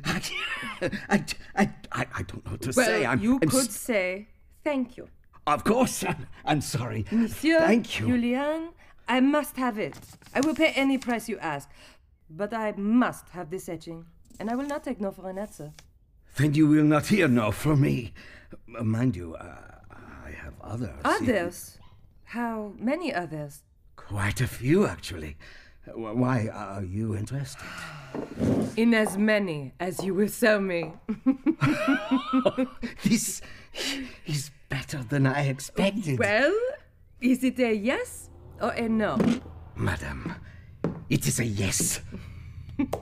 [0.04, 3.06] I, I, I, I don't know what to well, say.
[3.06, 4.28] I'm, you I'm could s- say
[4.64, 5.08] thank you.
[5.46, 7.06] Of course, I'm, I'm sorry.
[7.10, 8.06] Monsieur Thank you.
[8.08, 8.70] Julian,
[9.08, 9.96] I must have it.
[10.34, 11.68] I will pay any price you ask.
[12.30, 14.04] But I must have this etching,
[14.38, 15.72] and I will not take no for an answer.
[16.36, 18.12] Then you will not hear no from me.
[18.66, 19.77] Mind you, uh,
[20.68, 21.00] others.
[21.04, 21.78] Others?
[22.24, 23.62] How many others?
[23.96, 25.36] Quite a few, actually.
[25.94, 27.62] Why are you interested?
[28.76, 30.92] In as many as you will sell me.
[33.02, 33.40] this
[34.26, 36.18] is better than I expected.
[36.18, 36.54] Well,
[37.20, 38.28] is it a yes
[38.60, 39.18] or a no?
[39.74, 40.34] Madam,
[41.08, 42.00] it is a yes.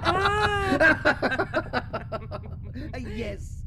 [0.00, 0.38] Ah!
[2.92, 3.62] a yes.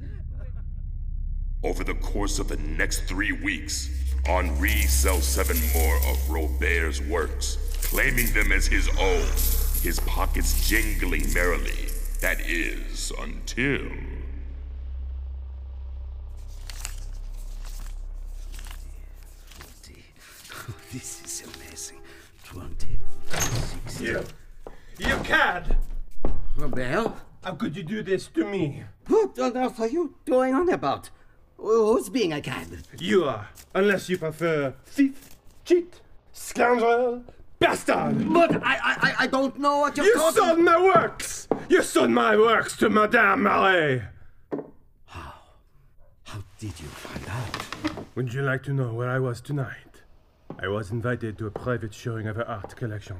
[1.63, 3.89] Over the course of the next three weeks,
[4.27, 9.27] Henri sells seven more of Robert's works, claiming them as his own,
[9.83, 11.89] his pockets jingling merrily.
[12.19, 13.81] That is, until.
[20.91, 22.01] This is amazing.
[22.43, 22.99] 20.
[23.99, 24.23] You.
[24.97, 25.77] You cad!
[26.57, 27.13] Robert?
[27.43, 28.83] How could you do this to me?
[29.07, 31.09] What on earth are you going on about?
[31.61, 32.67] Who's being a cad?
[32.97, 36.01] You are, unless you prefer thief, cheat,
[36.33, 37.23] scoundrel,
[37.59, 38.33] bastard!
[38.33, 41.47] But I, I, I don't know what you're You talking sold my works!
[41.69, 44.01] You sold my works to Madame Marais!
[45.05, 45.33] How
[46.23, 48.05] How did you find out?
[48.15, 50.01] Would you like to know where I was tonight?
[50.59, 53.17] I was invited to a private showing of her art collection.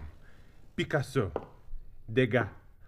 [0.76, 1.32] Picasso,
[2.12, 2.48] Degas,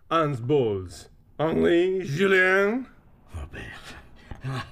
[0.09, 2.87] Hans Bols, Henri, Julien.
[3.35, 4.65] Robert,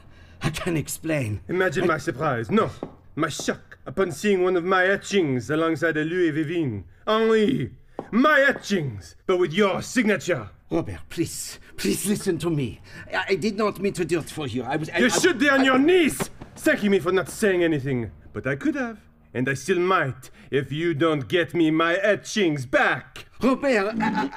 [0.43, 1.41] I can explain.
[1.47, 2.69] Imagine my surprise, no,
[3.15, 6.83] my shock upon seeing one of my etchings alongside a Louis Vivine.
[7.07, 7.71] Henri,
[8.11, 10.49] my etchings, but with your signature.
[10.69, 12.79] Robert, please, please listen to me.
[13.13, 14.63] I, I did not mean to do it for you.
[14.63, 14.89] I was.
[14.89, 18.11] I, You I- should be on I- your knees, thanking me for not saying anything.
[18.33, 18.99] But I could have,
[19.33, 23.25] and I still might, if you don't get me my etchings back.
[23.41, 24.29] Robert, I,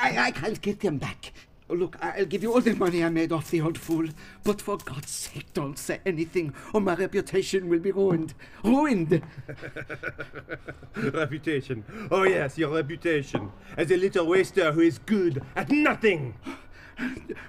[0.00, 1.32] I, I can't get them back.
[1.72, 4.08] Look, I'll give you all the money I made off the old fool,
[4.44, 8.34] but for God's sake, don't say anything, or my reputation will be ruined.
[8.62, 9.22] Ruined!
[10.96, 11.84] reputation.
[12.10, 13.50] Oh, yes, your reputation.
[13.76, 16.34] As a little waster who is good at nothing.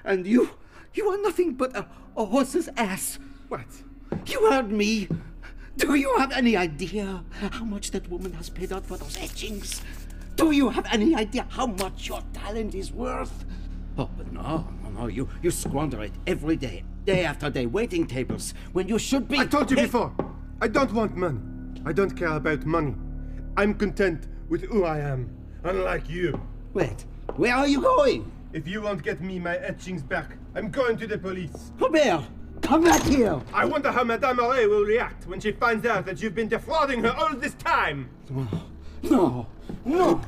[0.06, 0.52] And you,
[0.94, 3.20] you are nothing but a, a horse's ass.
[3.50, 3.68] What?
[4.26, 5.10] You heard me.
[5.76, 9.82] Do you have any idea how much that woman has paid out for those etchings?
[10.36, 13.46] Do you have any idea how much your talent is worth?
[13.98, 18.08] Oh, but no, no, no, you, you squander it every day, day after day, waiting
[18.08, 19.38] tables, when you should be.
[19.38, 20.12] I told you before.
[20.62, 21.40] I don't want money.
[21.86, 22.96] I don't care about money.
[23.56, 25.30] I'm content with who I am,
[25.64, 26.42] unlike you.
[26.74, 28.32] Wait, where are you going?
[28.52, 31.72] If you won't get me my etchings back, I'm going to the police.
[31.78, 32.24] Robert,
[32.62, 33.40] come back here.
[33.54, 37.04] I wonder how Madame Auret will react when she finds out that you've been defrauding
[37.04, 38.10] her all this time.
[38.30, 38.48] No,
[39.04, 39.48] no,
[39.86, 40.22] no.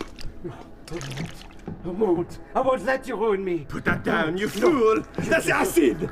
[1.86, 2.39] I won't.
[2.55, 3.65] I won't let you ruin me.
[3.69, 5.03] Put that down, you fool!
[5.19, 6.09] That's acid!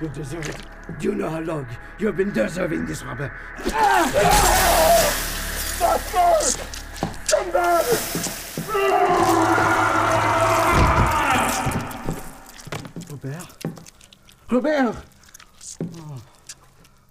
[0.00, 0.56] You deserve it.
[1.00, 1.66] Do you know how long
[1.98, 3.32] you have been deserving this, Robert?
[5.80, 6.60] Bastard!
[7.28, 7.84] Come back!
[13.10, 13.48] Robert?
[14.50, 14.96] Robert!
[15.96, 16.22] Oh,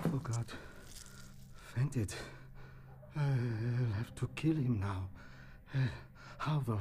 [0.05, 0.45] oh God.
[1.75, 2.13] Fainted.
[3.17, 5.09] I'll have to kill him now.
[5.75, 5.79] Uh,
[6.37, 6.79] how though?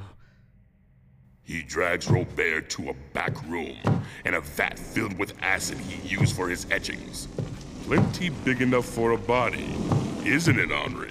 [1.47, 3.77] He drags Robert to a back room
[4.25, 7.29] and a vat filled with acid he used for his etchings.
[7.85, 9.73] Plenty big enough for a body,
[10.25, 11.09] isn't it, Henri?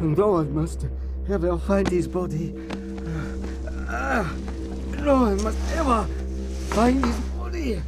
[0.00, 0.86] No one must
[1.28, 2.52] ever find his body.
[5.00, 6.04] No one must ever
[6.68, 7.82] find his body.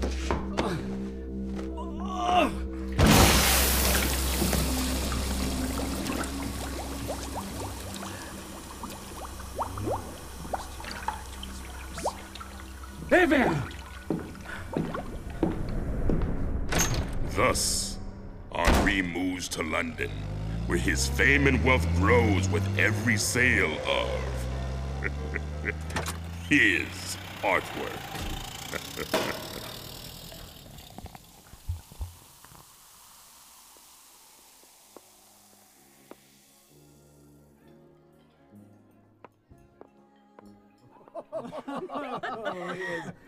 [13.13, 13.63] Ever!
[17.31, 17.99] Thus,
[18.53, 20.11] Henri moves to London,
[20.67, 24.11] where his fame and wealth grows with every sale of
[26.49, 27.99] his artwork.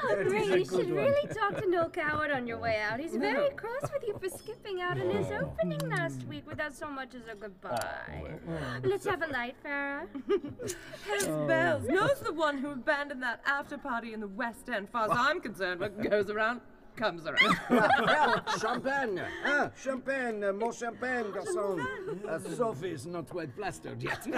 [0.00, 3.00] Henri, you should really talk to Noel Coward on your way out.
[3.00, 6.88] He's very cross with you for skipping out on his opening last week without so
[6.88, 8.38] much as a goodbye.
[8.82, 10.06] Let's have a light, Farah.
[11.12, 11.84] His bells.
[11.88, 14.88] No's the one who abandoned that after party in the West End.
[14.88, 16.60] Far as I'm concerned, what goes around
[16.96, 17.58] comes around.
[17.70, 19.20] well, champagne!
[19.44, 21.80] Ah, champagne, uh, more champagne, garçon.
[22.28, 24.26] Uh, Sophie's not quite plastered yet.
[24.26, 24.34] Is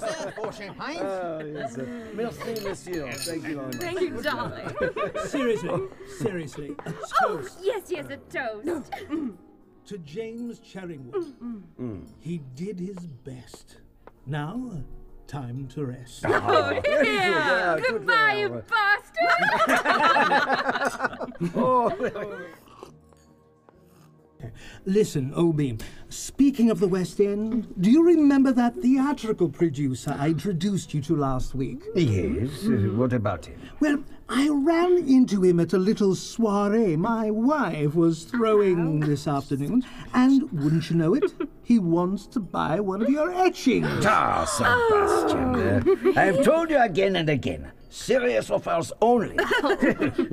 [0.00, 1.00] that for champagne?
[1.02, 1.78] Oh, yes.
[1.78, 3.12] uh, Merci, monsieur.
[3.12, 3.74] Thank you very much.
[3.76, 4.70] Thank you, darling.
[5.26, 5.80] seriously,
[6.18, 6.92] seriously, a
[7.22, 8.92] Oh, toast yes, yes, a toast.
[9.86, 11.34] to James Charingwood.
[11.80, 12.06] Mm.
[12.20, 13.78] He did his best.
[14.26, 14.70] Now,
[15.26, 16.24] time to rest.
[16.26, 16.30] Oh,
[16.70, 17.30] Very good, yeah.
[17.30, 19.30] yeah, good Goodbye, you bastard.
[21.56, 22.54] Oh.
[24.84, 25.78] Listen, Obi,
[26.08, 31.16] speaking of the West End, do you remember that theatrical producer I introduced you to
[31.16, 31.80] last week?
[31.94, 33.60] Yes, uh, what about him?
[33.80, 39.84] Well, I ran into him at a little soiree my wife was throwing this afternoon,
[40.14, 41.30] and wouldn't you know it,
[41.62, 44.04] he wants to buy one of your etchings.
[44.06, 46.08] Ah, Sebastian.
[46.16, 47.70] uh, I've told you again and again.
[47.94, 49.36] Serious offers only.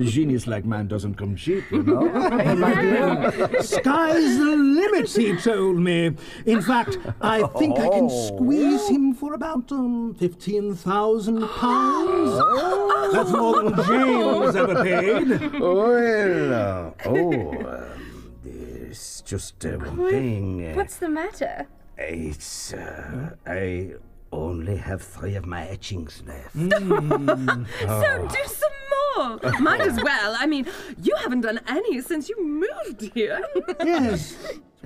[0.00, 2.00] Genius like mine doesn't come cheap, you know.
[2.56, 3.62] My dear.
[3.62, 6.16] Sky's the limit, he told me.
[6.44, 13.12] In fact, I think I can squeeze him for about um, fifteen thousand pounds.
[13.12, 15.60] That's more than James ever paid.
[15.60, 20.66] Well, uh, oh, um, there's just uh, one thing.
[20.66, 21.68] uh, What's the matter?
[21.96, 23.92] It's, uh, I
[24.32, 26.54] only have three of my etchings left.
[26.54, 27.64] Hmm.
[27.86, 28.72] So do some
[29.16, 29.60] more.
[29.60, 30.36] Might as well.
[30.38, 30.66] I mean,
[31.02, 33.40] you haven't done any since you moved here.
[33.84, 34.36] yes.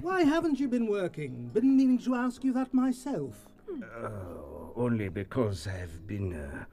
[0.00, 1.50] Why haven't you been working?
[1.54, 3.34] Been meaning to ask you that myself.
[4.02, 6.64] Oh, only because I've been uh,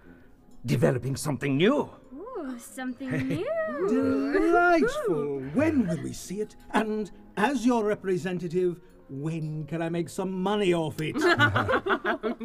[0.65, 1.89] developing something new.
[2.13, 3.87] Ooh, something new.
[3.87, 5.39] Delightful.
[5.53, 6.55] when will we see it?
[6.71, 8.81] And as your representative,
[9.21, 11.15] when can I make some money off it?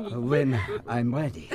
[0.09, 1.49] Uh, when I'm ready.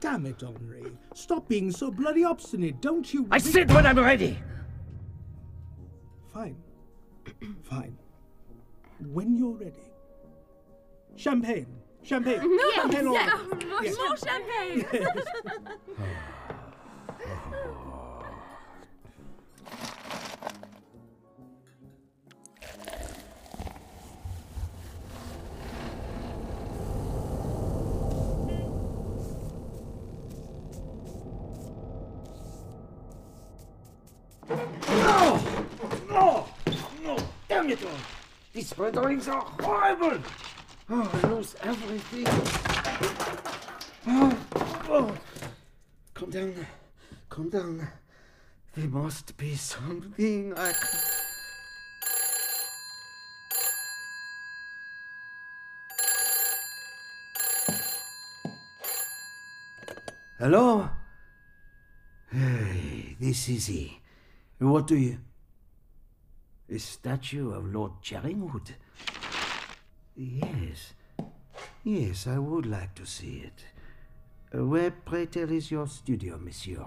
[0.00, 0.84] Damn it, Henri.
[1.14, 3.26] Stop being so bloody obstinate, don't you?
[3.30, 4.38] I said when I'm ready.
[6.32, 6.56] Fine.
[7.62, 7.96] Fine.
[9.12, 9.92] When you're ready.
[11.16, 11.66] Champagne.
[12.02, 12.40] Champagne.
[12.50, 13.66] Yes, Champagne all yeah, over.
[13.66, 13.96] more, Yes.
[13.96, 15.06] more champagne.
[17.52, 17.79] Oh.
[37.84, 37.90] All!
[38.52, 40.18] These renderings are horrible!
[40.90, 42.26] Oh, I lose everything.
[44.06, 44.38] Oh,
[44.88, 45.14] oh.
[46.14, 46.66] Calm down.
[47.28, 47.88] Calm down.
[48.74, 51.00] There must be something I can...
[60.38, 60.88] Hello?
[62.32, 64.00] Hey, this is he.
[64.58, 65.18] What do you...
[66.72, 68.76] A statue of Lord Charingwood?
[70.16, 70.92] Yes.
[71.82, 73.64] Yes, I would like to see it.
[74.56, 76.84] Where, pray tell, is your studio, monsieur?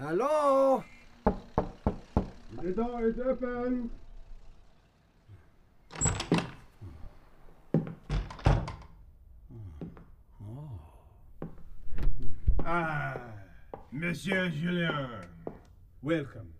[0.00, 0.82] Hello?
[2.62, 3.88] The door.
[12.64, 13.16] Ah,
[13.92, 15.08] Monsieur Julien.
[16.02, 16.52] Welcome.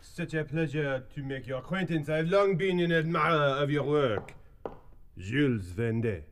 [0.00, 2.08] Such a pleasure to make your acquaintance.
[2.08, 4.34] I've long been an admirer of your work.
[5.18, 6.28] Jules Vendette.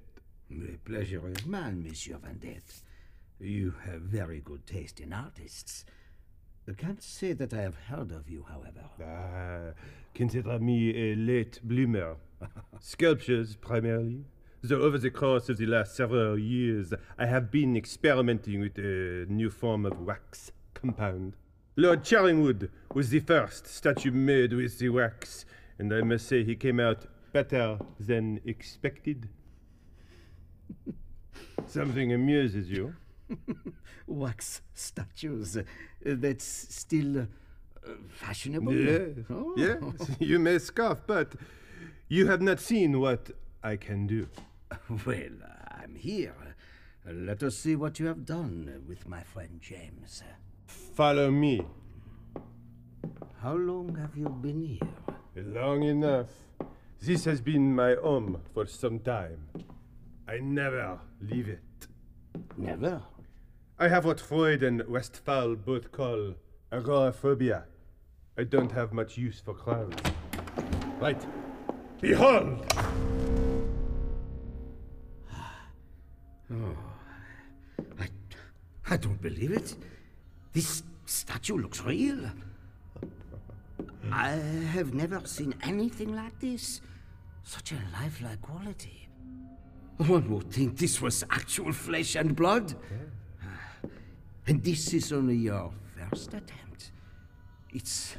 [0.51, 2.83] The pleasure is mine, Monsieur Vendette.
[3.41, 5.85] You have very good taste in artists.
[6.69, 8.85] I can't say that I have heard of you, however.
[9.03, 9.73] Ah,
[10.15, 12.17] consider me a late bloomer.
[12.81, 14.27] Sculptures, primarily.
[14.61, 19.25] Though over the course of the last several years, I have been experimenting with a
[19.31, 21.37] new form of wax compound.
[21.77, 25.47] Lord Charingwood was the first statue made with the wax,
[25.79, 29.31] and I must say he came out better than expected.
[31.67, 32.95] Something amuses you.
[34.07, 35.59] Wax statues.
[36.03, 38.75] that's still uh, fashionable.
[38.75, 39.55] Yes, Oh.
[39.57, 39.83] yes,
[40.19, 41.35] you may scoff, but
[42.09, 43.31] you have not seen what
[43.63, 44.29] I can do.
[45.07, 45.37] Well,
[45.83, 46.35] I'm here.
[47.11, 50.23] Let us see what you have done with my friend James.
[50.67, 51.63] Follow me.
[53.43, 55.45] How long have you been here?
[55.45, 56.29] Long enough.
[57.01, 59.49] This has been my home for some time.
[60.27, 61.87] I never leave it.
[62.57, 63.01] Never?
[63.81, 66.35] I have what Freud and Westphal both call
[66.73, 67.65] agoraphobia.
[68.37, 69.97] I don't have much use for crowds.
[70.99, 71.25] Right.
[72.01, 72.67] Behold!
[76.51, 76.77] Oh,
[78.01, 78.09] I,
[78.91, 79.77] I don't believe it.
[80.53, 82.19] This statue looks real.
[84.11, 86.81] I have never seen anything like this.
[87.45, 89.09] Such a lifelike quality.
[89.99, 92.75] One would think this was actual flesh and blood.
[94.49, 96.93] And this is only your first attempt.
[97.71, 98.17] It's.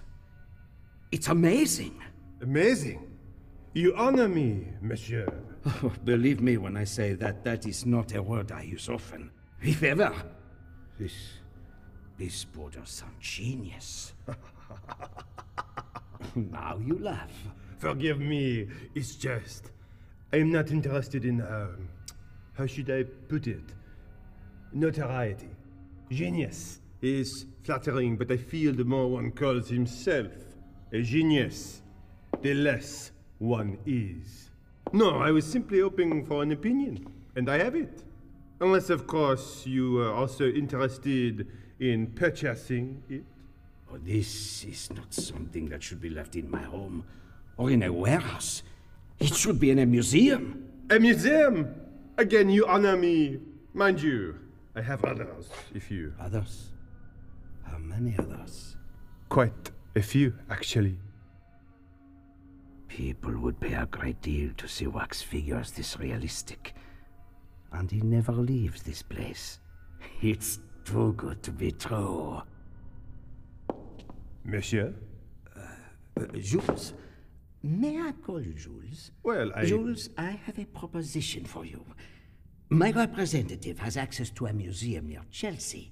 [1.11, 1.99] It's amazing.
[2.41, 3.11] Amazing?
[3.73, 5.27] You honor me, monsieur.
[5.65, 9.32] Oh, believe me when I say that that is not a word I use often,
[9.61, 10.13] if ever.
[10.99, 11.13] This.
[12.17, 14.13] This borders on genius.
[16.36, 17.32] now you laugh.
[17.80, 19.71] Forgive me, it's just.
[20.32, 21.89] I'm not interested in, um,
[22.53, 23.63] how should I put it?
[24.73, 25.49] Notoriety.
[26.10, 30.32] Genius is flattering, but I feel the more one calls himself
[30.91, 31.84] a genius,
[32.41, 34.49] the less one is.
[34.91, 37.05] No, I was simply hoping for an opinion,
[37.36, 38.03] and I have it.
[38.60, 41.47] Unless, of course, you are also interested
[41.80, 43.24] in purchasing it.
[43.91, 47.05] Oh, this is not something that should be left in my home
[47.57, 48.64] or in a warehouse.
[49.20, 50.66] It should be in a museum.
[50.89, 51.74] A museum?
[52.18, 53.39] Again, you honor me.
[53.74, 54.36] Mind you,
[54.80, 56.13] I have others, if you.
[56.21, 56.69] Others?
[57.63, 58.77] How many others?
[59.27, 60.97] Quite a few, actually.
[62.88, 66.75] People would pay a great deal to see wax figures this realistic.
[67.73, 69.59] And he never leaves this place.
[70.21, 72.41] It's too good to be true.
[74.45, 74.93] Monsieur?
[75.57, 76.93] Uh, Jules,
[77.63, 79.11] may I call you Jules?
[79.23, 79.65] Well, I.
[79.65, 81.84] Jules, I have a proposition for you.
[82.72, 85.91] My representative has access to a museum near Chelsea.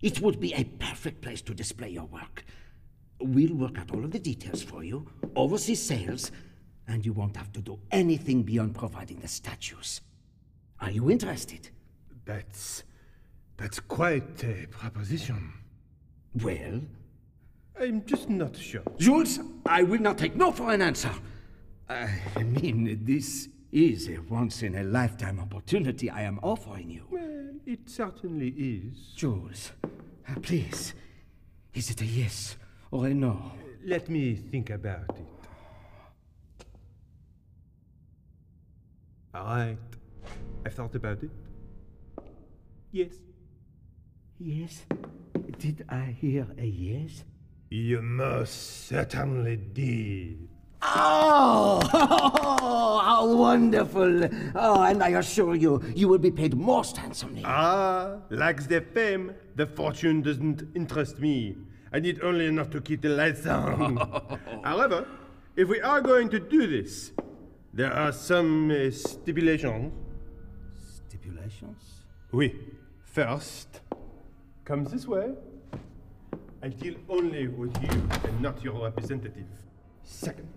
[0.00, 2.44] It would be a perfect place to display your work.
[3.20, 6.30] We'll work out all of the details for you, oversee sales,
[6.86, 10.00] and you won't have to do anything beyond providing the statues.
[10.80, 11.70] Are you interested?
[12.24, 12.84] That's.
[13.56, 15.52] that's quite a proposition.
[16.40, 16.82] Well?
[17.80, 18.82] I'm just not sure.
[18.96, 21.10] Jules, I will not take no for an answer.
[21.88, 27.06] I mean, this is a once in a lifetime opportunity I am offering you.
[27.10, 29.14] Well, it certainly is.
[29.16, 29.72] Jules,
[30.28, 30.94] uh, please,
[31.72, 32.56] is it a yes
[32.90, 33.52] or a no?
[33.84, 35.26] Let me think about it.
[39.34, 39.78] All right.
[40.66, 41.30] I've thought about it.
[42.92, 43.14] Yes.
[44.38, 44.84] Yes?
[45.58, 47.24] Did I hear a yes?
[47.70, 50.51] You most certainly did.
[50.82, 51.80] Oh,
[53.04, 54.28] how wonderful!
[54.54, 57.42] Oh, and I assure you, you will be paid most handsomely.
[57.44, 61.56] Ah, like the fame, the fortune doesn't interest me.
[61.92, 63.96] I need only enough to keep the lights on.
[64.64, 65.06] However,
[65.56, 67.12] if we are going to do this,
[67.72, 69.92] there are some uh, stipulations.
[71.06, 71.82] Stipulations?
[72.32, 72.54] Oui.
[73.04, 73.80] First,
[74.64, 75.34] come this way.
[76.62, 79.44] I deal only with you and not your representative.
[80.02, 80.48] Second,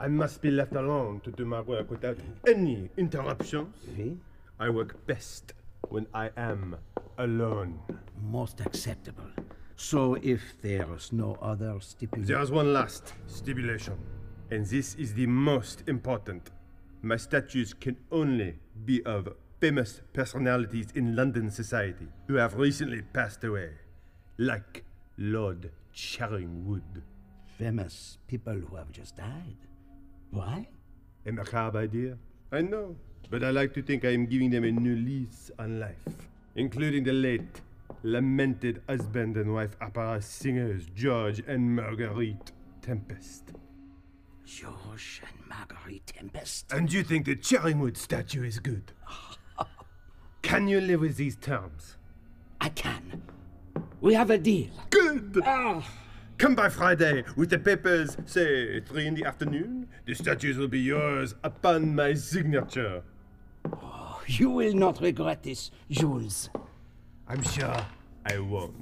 [0.00, 2.18] I must be left alone to do my work without
[2.48, 3.76] any interruptions.
[3.96, 4.16] Oui.
[4.58, 5.52] I work best
[5.88, 6.76] when I am
[7.18, 7.78] alone.
[8.20, 9.30] Most acceptable.
[9.76, 12.34] So, if there's no other stipulation.
[12.34, 13.98] There's one last stipulation,
[14.50, 16.50] and this is the most important.
[17.02, 19.28] My statues can only be of
[19.60, 23.70] famous personalities in London society who have recently passed away,
[24.38, 24.84] like
[25.18, 27.02] Lord Charingwood.
[27.58, 29.56] Famous people who have just died.
[30.34, 30.66] Why?
[31.26, 32.18] A macabre idea,
[32.50, 32.96] I know,
[33.30, 37.04] but I like to think I am giving them a new lease on life, including
[37.04, 37.60] the late,
[38.02, 42.50] lamented husband and wife opera singers George and Marguerite
[42.82, 43.52] Tempest.
[44.44, 46.72] George and Marguerite Tempest.
[46.72, 48.90] And you think the Charingwood statue is good?
[50.42, 51.96] can you live with these terms?
[52.60, 53.22] I can.
[54.00, 54.70] We have a deal.
[54.90, 55.40] Good!
[55.46, 55.88] Ah.
[56.36, 59.88] Come by Friday with the papers, say, three in the afternoon.
[60.04, 63.02] The statues will be yours upon my signature.
[64.26, 66.50] You will not regret this, Jules.
[67.28, 67.86] I'm sure
[68.26, 68.74] I won't.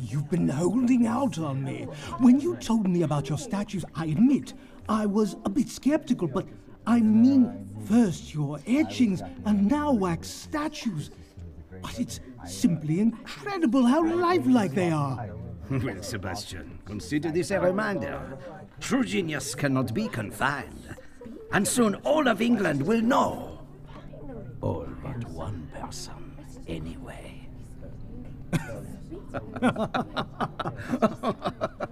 [0.00, 1.84] You've been holding out on me.
[2.18, 4.54] When you told me about your statues, I admit
[4.88, 6.46] I was a bit skeptical, but
[6.86, 11.10] I mean, first your etchings and now wax statues.
[11.82, 15.28] But it's simply incredible how lifelike they are.
[15.70, 18.38] well, Sebastian, consider this a reminder.
[18.80, 20.96] True genius cannot be confined.
[21.52, 23.60] And soon all of England will know.
[24.60, 26.36] All but one person,
[26.68, 27.25] anyway.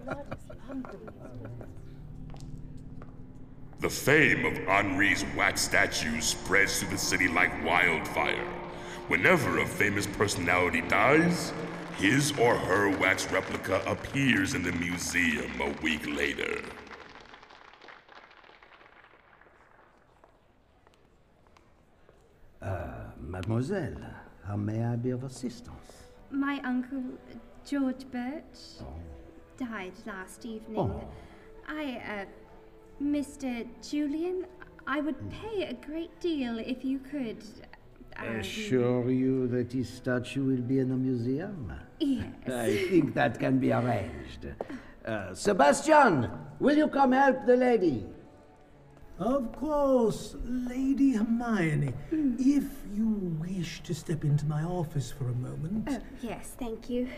[3.84, 8.46] The fame of Henri's wax statues spreads through the city like wildfire.
[9.08, 11.52] Whenever a famous personality dies,
[11.98, 16.62] his or her wax replica appears in the museum a week later.
[22.62, 24.00] Uh, mademoiselle,
[24.46, 26.03] how may I be of assistance?
[26.34, 27.02] My uncle,
[27.64, 28.82] George Birch,
[29.56, 30.78] died last evening.
[30.78, 31.00] Oh.
[31.68, 32.24] I, uh,
[33.02, 33.66] Mr.
[33.88, 34.46] Julian,
[34.86, 37.42] I would pay a great deal if you could.
[38.16, 41.72] um, Assure you that his statue will be in the museum?
[42.00, 42.26] Yes.
[42.48, 44.46] I think that can be arranged.
[45.06, 48.06] Uh, Sebastian, will you come help the lady?
[49.18, 51.92] Of course, Lady Hermione.
[52.10, 52.34] Hmm.
[52.38, 55.88] If you wish to step into my office for a moment.
[55.88, 57.08] Oh, yes, thank you.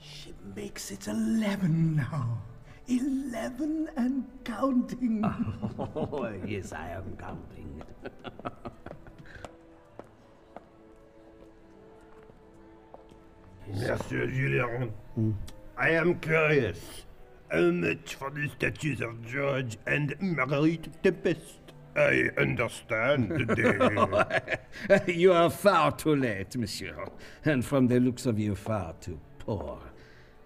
[0.00, 2.38] She makes it eleven now.
[2.86, 5.24] Eleven and counting.
[5.78, 7.82] Oh, yes, I am counting.
[13.68, 15.32] Monsieur Julien, hmm.
[15.76, 16.80] I am curious.
[17.50, 21.58] How much for the statues of George and Marguerite Tempest?
[21.96, 23.56] I understand.
[25.06, 27.06] you are far too late, monsieur.
[27.44, 29.78] And from the looks of you, far too poor.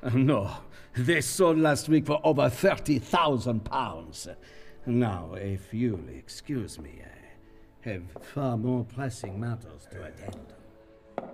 [0.03, 0.51] Uh, No,
[0.97, 4.29] they sold last week for over 30,000 pounds.
[4.87, 11.25] Now, if you'll excuse me, I have far more pressing matters to attend to.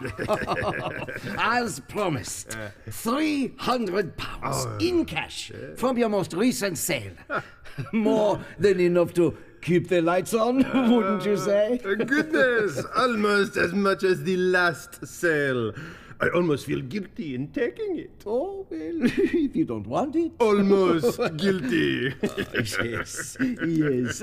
[1.38, 2.56] As promised,
[2.88, 4.78] 300 pounds Oh.
[4.80, 7.12] in cash from your most recent sale.
[7.92, 10.58] More than enough to keep the lights on,
[10.94, 11.80] wouldn't you say?
[11.84, 15.72] Uh, Goodness, almost as much as the last sale.
[16.20, 18.22] I almost feel guilty in taking it.
[18.26, 20.32] Oh, well, if you don't want it.
[20.40, 22.14] Almost guilty.
[22.54, 24.22] yes, yes.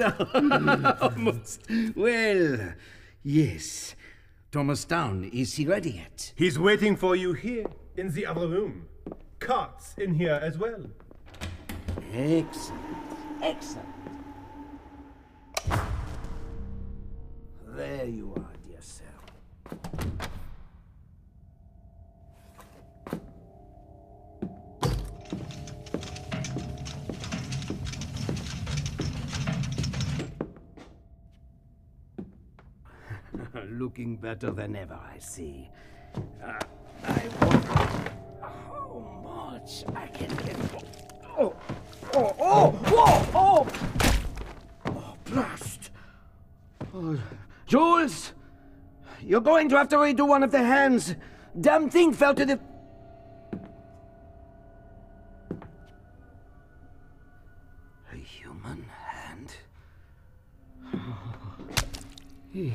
[1.02, 1.62] Almost.
[1.96, 2.74] Well,
[3.26, 3.96] yes.
[4.52, 6.32] Thomas Down, is he ready yet?
[6.36, 7.66] He's waiting for you here
[7.98, 8.88] in the other room.
[9.40, 10.86] Carts in here as well.
[12.14, 12.82] Excellent.
[13.42, 13.90] Excellent.
[17.68, 19.04] There you are, dear sir.
[33.72, 35.70] Looking better than ever, I see.
[36.44, 36.60] Uh,
[37.04, 37.68] I wonder
[38.42, 40.56] how much I can get.
[41.38, 41.56] Oh,
[42.14, 43.68] oh, oh, whoa, oh!
[44.86, 45.92] Oh, blast!
[46.94, 47.20] Oh,
[47.66, 48.34] Jules!
[49.22, 51.16] You're going to have to redo one of the hands.
[51.60, 52.60] Damn thing fell to the.
[58.14, 59.56] A human hand?
[62.56, 62.72] Yeah,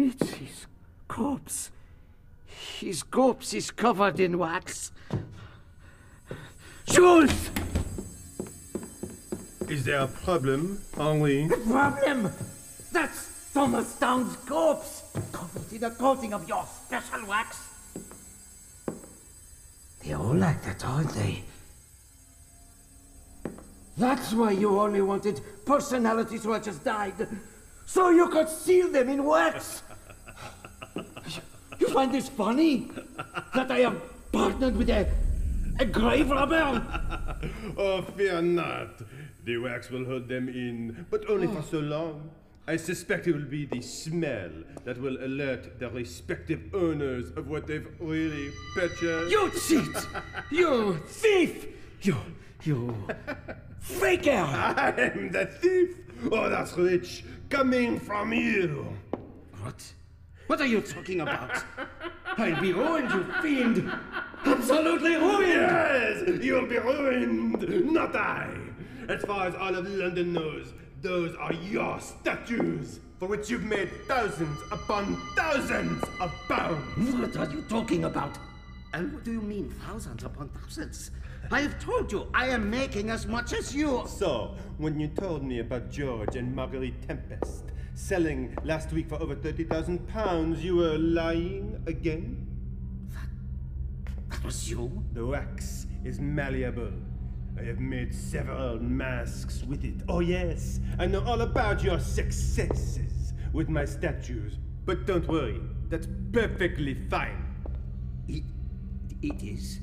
[0.00, 0.66] it's his
[1.08, 1.70] corpse.
[2.78, 4.92] His corpse is covered in wax.
[6.86, 7.50] Jules!
[9.68, 11.48] Is there a problem, Henri?
[11.68, 12.32] Problem?
[12.92, 17.68] That's Thomas Down's corpse, covered in a coating of your special wax.
[20.02, 21.44] They're all like that, aren't they?
[23.96, 27.14] That's why you only wanted personalities who had just died.
[27.86, 29.82] So you could seal them in wax.
[31.80, 32.90] You find this funny?
[33.54, 34.00] That I have
[34.32, 35.08] partnered with a,
[35.80, 36.84] a grave robber?
[37.76, 39.00] oh, fear not.
[39.44, 42.30] The wax will hold them in, but only for so long.
[42.66, 44.50] I suspect it will be the smell
[44.84, 49.30] that will alert the respective owners of what they've really purchased.
[49.30, 50.06] You cheat!
[50.52, 51.66] You thief!
[52.02, 52.16] You,
[52.62, 52.94] you
[53.80, 54.30] faker!
[54.30, 55.96] I'm the thief!
[56.30, 57.24] Oh, that's rich!
[57.48, 58.96] Coming from you!
[59.62, 59.92] What?
[60.50, 61.62] What are you talking about?
[62.36, 63.88] I'll be ruined, you fiend!
[64.44, 65.46] Absolutely ruined!
[65.46, 66.42] Yes!
[66.42, 67.92] You'll be ruined!
[67.92, 68.52] Not I!
[69.08, 70.72] As far as all of London knows,
[71.02, 77.14] those are your statues, for which you've made thousands upon thousands of pounds!
[77.14, 78.36] What are you talking about?
[78.92, 81.12] And what do you mean, thousands upon thousands?
[81.52, 84.04] I have told you, I am making as much as you.
[84.06, 89.34] So, when you told me about George and Marguerite Tempest selling last week for over
[89.34, 92.46] 30,000 pounds, you were lying again?
[93.08, 93.28] That,
[94.30, 95.02] that was you?
[95.12, 96.92] The wax is malleable.
[97.58, 100.04] I have made several masks with it.
[100.08, 104.56] Oh, yes, I know all about your successes with my statues.
[104.86, 107.44] But don't worry, that's perfectly fine.
[108.28, 108.44] It,
[109.20, 109.80] it is.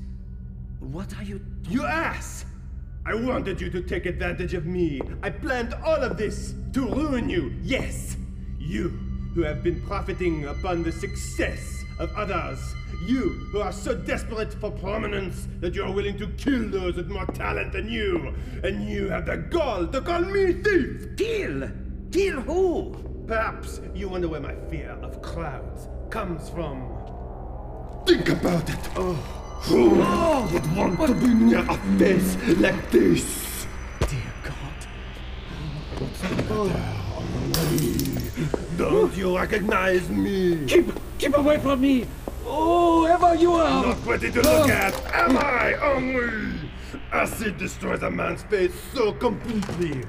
[0.80, 1.44] What are you.
[1.68, 2.44] You ass!
[3.04, 5.00] I wanted you to take advantage of me.
[5.22, 7.54] I planned all of this to ruin you.
[7.62, 8.16] Yes,
[8.58, 8.88] you
[9.34, 12.58] who have been profiting upon the success of others.
[13.06, 17.08] You who are so desperate for prominence that you are willing to kill those with
[17.08, 18.34] more talent than you.
[18.62, 21.16] And you have the gall to call me thief!
[21.16, 21.70] Kill?
[22.12, 23.24] Kill who?
[23.26, 26.82] Perhaps you wonder where my fear of crowds comes from.
[28.06, 28.90] Think about it!
[28.96, 29.37] Oh.
[29.62, 33.66] Who would want to be near a face like this?
[34.00, 34.86] Dear God.
[35.98, 36.28] What's the
[36.64, 36.98] matter?
[38.76, 40.64] Don't you recognize me?
[40.66, 42.06] Keep, keep away from me!
[42.46, 43.86] Oh, whoever you are!
[43.86, 46.70] Not pretty to look at, am I, Henri?
[47.12, 50.04] Acid destroys a man's face so completely.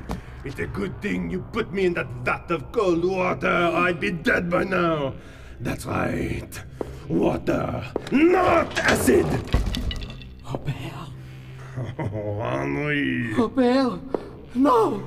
[0.45, 3.47] It's a good thing you put me in that vat of cold water.
[3.47, 5.15] I'd be dead by now.
[5.59, 6.61] That's right.
[7.09, 9.25] Water, not acid.
[10.45, 10.75] Robert.
[11.97, 13.33] Oh, Henri.
[13.33, 13.99] Robert!
[14.53, 15.01] No!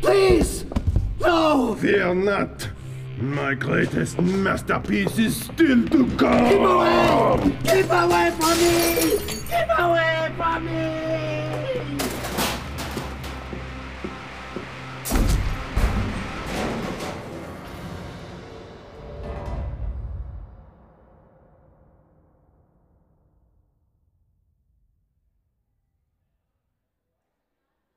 [0.00, 0.64] Please!
[1.20, 1.74] No!
[1.74, 2.68] Fear not.
[3.18, 6.48] My greatest masterpiece is still to come.
[6.48, 7.56] Keep away!
[7.64, 9.18] Keep away from me!
[9.50, 12.11] Keep away from me!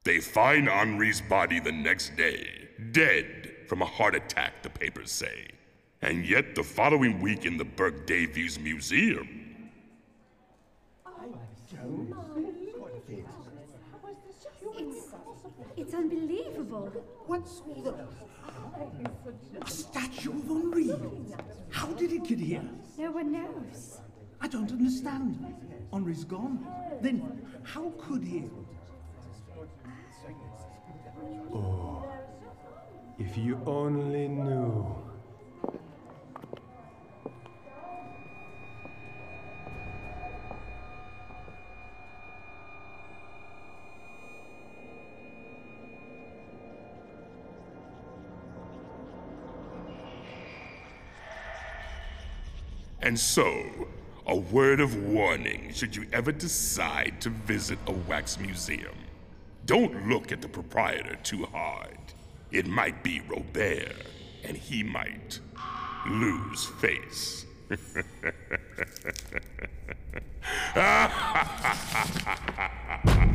[0.05, 2.47] They find Henri's body the next day,
[2.91, 5.47] dead from a heart attack, the papers say.
[6.03, 9.71] And yet, the following week in the Burke Davies Museum,
[11.03, 11.25] I
[11.73, 12.93] don't believe what
[14.77, 15.07] It's,
[15.75, 16.91] it's unbelievable.
[17.25, 17.95] What's all the...
[19.59, 20.91] A statue of Henri?
[21.71, 22.69] How did it get here?
[22.99, 23.97] No one knows.
[24.39, 25.55] I don't understand.
[25.91, 26.63] Henri's gone.
[27.01, 28.43] Then how could he?
[31.53, 32.03] Oh,
[33.17, 35.05] if you only knew.
[53.05, 53.63] And so,
[54.26, 59.04] a word of warning should you ever decide to visit a wax museum.
[59.66, 61.97] Don't look at the proprietor too hard.
[62.51, 63.95] It might be Robert,
[64.43, 65.39] and he might
[66.07, 67.45] lose face.